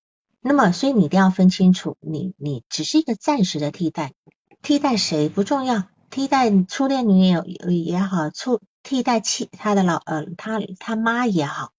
[0.41, 4.13] 那么，所以你一定要分清楚，你你只是一个暂时的替代，
[4.61, 11.73] 替代谁不重要，替代初恋女友也好，初替代妻他的老呃他他妈也好，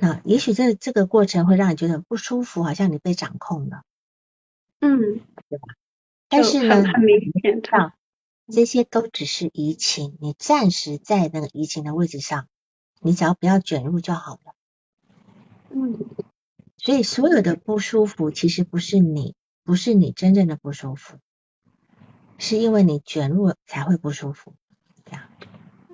[0.00, 3.82] 那也许这这个过程会让你觉得很不舒服，好像你被掌控了。
[4.80, 5.68] 嗯，对吧
[6.28, 7.94] 但是呢，很很明显，他
[8.48, 12.48] 这些都只是移情，你暂时在那个移情的位置上，
[13.00, 14.54] 你只要不要卷入就好了。
[15.70, 15.98] 嗯
[16.78, 21.18] 所以所有的不舒服，其实不是你，不是你真正的不舒服，
[22.38, 24.54] 是因为你卷入才会不舒服。
[25.04, 25.28] 这样，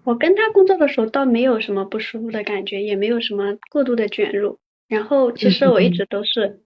[0.05, 4.59] 我跟他工作的时候倒没有什么不舒服的感觉，也没有什么过度的卷入。
[4.87, 6.63] 然后其实我一直都是，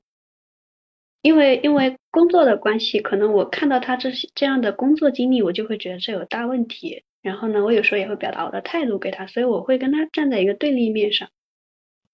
[1.23, 7.05] 因为因为工作的关系，可能我看到他这些这样的工作经历，我就会觉得这有大问题。
[7.23, 11.31] 然后呢，我有时候也会表达我的态度给他，所以我会跟他站在一个对立面上。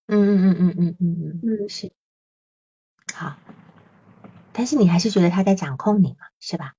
[0.07, 1.91] 嗯嗯嗯嗯嗯嗯嗯，嗯是。
[4.53, 6.75] 但是你还是觉得他在掌控你嘛，是吧？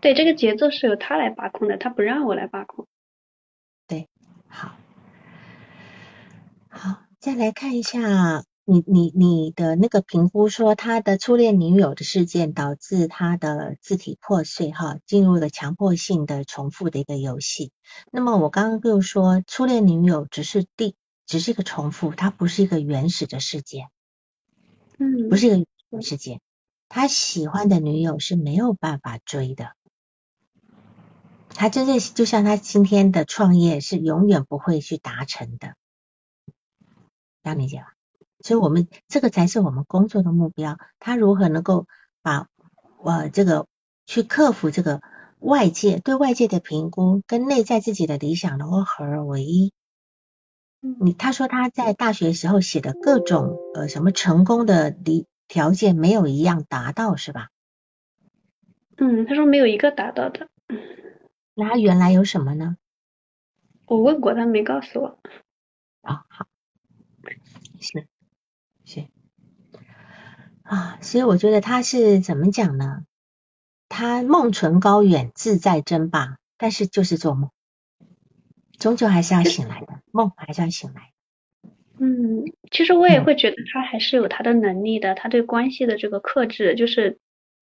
[0.00, 2.88] 对，这个节奏是由他来把控的，他不让我来把控。
[3.86, 4.08] 对，
[4.48, 4.74] 好，
[6.68, 17.72] 好，再来看一下你你你的那个评估，说他的初恋女友的事件导致他的字体破碎，哈，进入了强迫性的重复的一个游戏。
[18.12, 23.88] 那么我刚刚就说，初恋女友只是第，只是一个重复，它不是一个原始的事件，
[24.98, 26.42] 嗯，不是一个事件。
[26.90, 29.72] 他喜欢的女友是没有办法追的。
[31.48, 35.74] 他真正就像他今天的创业是永远不会去达成的，
[37.42, 37.94] 这样理解吧？
[38.40, 40.78] 所以我们这个才是我们工作的目标。
[40.98, 41.86] 他如何能够
[42.22, 42.48] 把
[42.98, 43.66] 我这个
[44.06, 45.00] 去克服这个
[45.38, 49.72] 外界对外界的评估跟内在自己的理想能够合而为一？
[50.80, 57.48] 你他说他在大学时候写的各种呃什么成功的理条件没有一样达到是吧？
[58.96, 60.48] 嗯，他说没有一个达到的。
[61.54, 62.76] 那他原来有什么呢？
[63.86, 65.18] 我问过，他没告诉我。
[66.02, 66.46] 啊，好，
[67.80, 68.08] 是是
[70.68, 73.04] 啊，所以我觉得他是怎么讲呢？
[73.88, 77.50] 他梦存高远，志在争霸，但是就是做梦，
[78.78, 81.12] 终究还是要醒来的，梦还是要醒来。
[81.98, 87.18] 嗯，其实我也会觉得他还是有他的能力的，他对关系的这个克制，就是。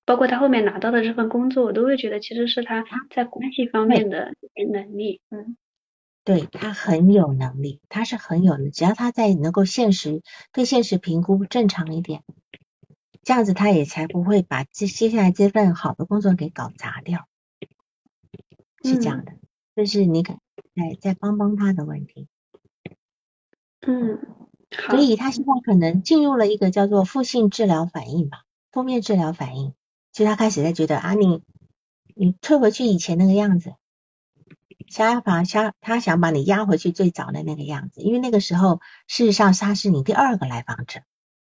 [0.08, 4.34] 包括他后面拿到的这份工作，我都会觉得其实是他在关系方面的
[4.70, 5.20] 能力。
[5.30, 5.56] 嗯，
[6.22, 8.70] 对他很有能力，他是很有的。
[8.70, 12.22] 只要他在能够现实对现实评估正常一点，
[13.26, 17.26] 这样子他也才不会把这接下来这份好的工作给搞砸掉。
[18.84, 19.32] 是这样的，
[19.74, 20.38] 这是你在
[21.00, 22.28] 在帮帮他的问题。
[23.84, 24.20] 嗯，
[24.70, 29.74] 所以他现在可能进入了一个叫做负性治疗反应吧，负面治疗反应。
[30.12, 31.42] 就他开始在觉得啊，你
[32.14, 33.74] 你退回去以前那个样子，
[34.86, 41.00] 想把想他想把你压回去最早的那个样子，因为那个时候事实上他是你第二个来访者，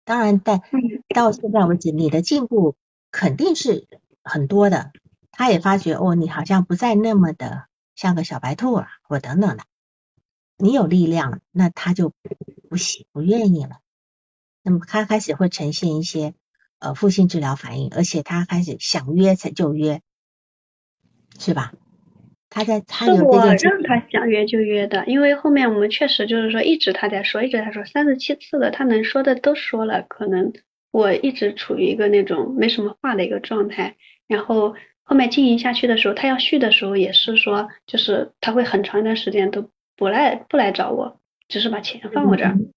[0.09, 0.59] 当然但
[1.13, 2.75] 到现在为止你的进步
[3.11, 3.87] 肯定是
[4.23, 4.91] 很多的，
[5.31, 9.65] 他也发觉哦，你好像不再那么的像个小白兔了，或等等的，
[10.57, 12.11] 你有力量了，那他就
[12.69, 13.81] 不喜不愿意了，
[14.63, 16.33] 那么他开始会呈现一些。
[16.79, 20.01] 呃，负性治疗反应，而且他开始想约才就约，
[21.37, 21.73] 是吧？
[22.49, 30.51] 他在他有我让他想约就约的，因为后面我们确实就是说一直他在说，一直他说三十七次了，他能说的都说了，可能
[30.91, 33.95] 我一直处于一个那种没什么话的一个状态。
[34.27, 42.51] 然后后面经营下去的时候，他要续的时候也是说，就是他会很长一段时间都不来不来找我，只是把钱放我这儿。
[42.51, 42.71] 嗯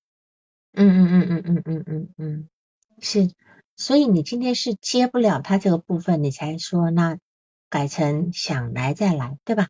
[0.75, 2.49] 嗯嗯嗯嗯嗯嗯嗯，
[3.01, 3.31] 是。
[3.75, 7.19] 所以你今天是接不了他这个部分，你才说那
[7.73, 9.69] 改成想来再来，对吧？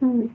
[0.00, 0.34] 嗯，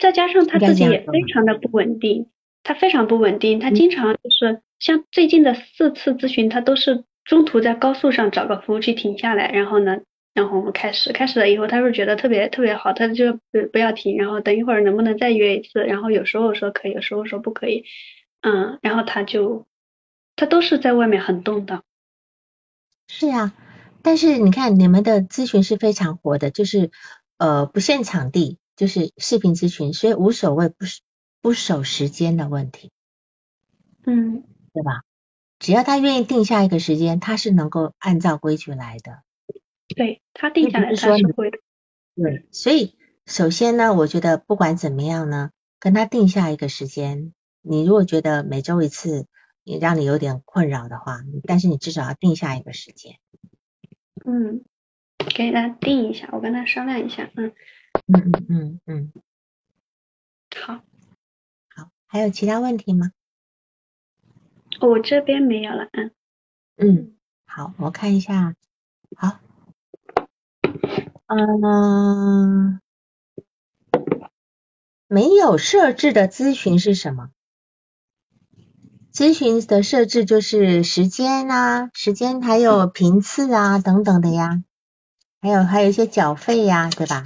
[0.00, 2.26] 再加上他自己也非常的不稳定，
[2.64, 10.00] 他非常不稳定，他经常就是像最近的四次咨询，他都是中途在高速上找个服务区停下来，然后呢，
[10.34, 17.84] 然后我们开始，开始了以后，他是觉得特别特别好，他就不不要停，然后等一会儿能不能再约一次，然后有时候说可以，有时候说不可以，
[18.40, 19.64] 嗯，然后他就。
[20.38, 21.82] 他都是在外面很动荡，
[23.08, 23.54] 是呀，
[24.06, 26.92] 但是你看你们的咨询是非常活的，就是
[27.38, 30.84] 呃不限场地，就是视频咨询，所以无所谓不
[31.42, 32.92] 不守时间的问题，
[34.04, 35.02] 嗯，对吧？
[35.58, 39.24] 只要他愿意定下一个时间，他是能够按照规矩来的。
[39.88, 41.58] 对他定下来他是会的。
[42.14, 42.96] 对，所以
[43.26, 45.50] 首先呢，我觉得不管怎么样呢，
[45.80, 49.26] 跟他定下一个时间，你如果觉得每周一次。
[49.68, 53.16] 也让你有点困扰的话，但是你至少要定下一个时间。
[54.26, 54.64] 嗯，
[55.34, 57.30] 给他定一下，我跟他商量一下。
[57.36, 57.52] 嗯
[58.12, 59.12] 嗯嗯嗯嗯，
[60.54, 60.82] 好，
[61.74, 63.12] 好，还有其他问题吗？
[64.80, 65.88] 我这边没有了。
[65.92, 66.10] 嗯
[66.76, 67.16] 嗯，
[67.46, 68.54] 好，我看一下。
[69.16, 69.38] 好，
[71.26, 72.80] 嗯，
[75.06, 77.30] 没有设置的咨询是什么？
[79.16, 84.62] 咨询的设置就是时间啊，时间还有频次啊等等的呀，
[85.40, 87.24] 还有还有一些缴费呀，对吧？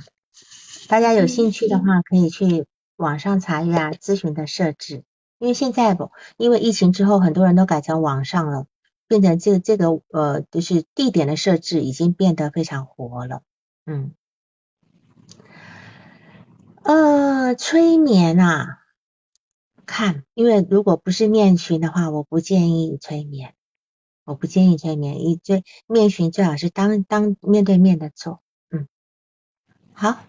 [0.87, 5.03] 大家有兴趣的话，可以去网上查阅啊咨询的设置。
[5.41, 8.67] 因为现在不，因为疫情之后，很多人都改成网上了，
[9.09, 13.43] 变成这个这个呃，就是地点的设置已经变得非常活了。
[13.85, 14.13] 嗯，
[16.85, 18.77] 呃，催眠啊。
[19.91, 23.55] 看，因为如果不是面群的话，我不建议催眠。
[24.25, 28.87] 我不建议催眠，一最面询最好是当当面对面的做，嗯，
[29.93, 30.21] 好，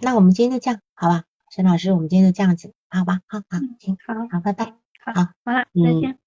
[0.00, 4.66] 那我们今天就这样，好吧，沈老师，我们今天就这样子，好吧，好好，行，好，好，拜拜，
[5.04, 6.18] 好，好，好了，再见。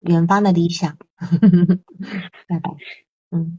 [0.00, 0.98] 远方的理想，
[2.46, 2.70] 拜拜，
[3.30, 3.58] 嗯。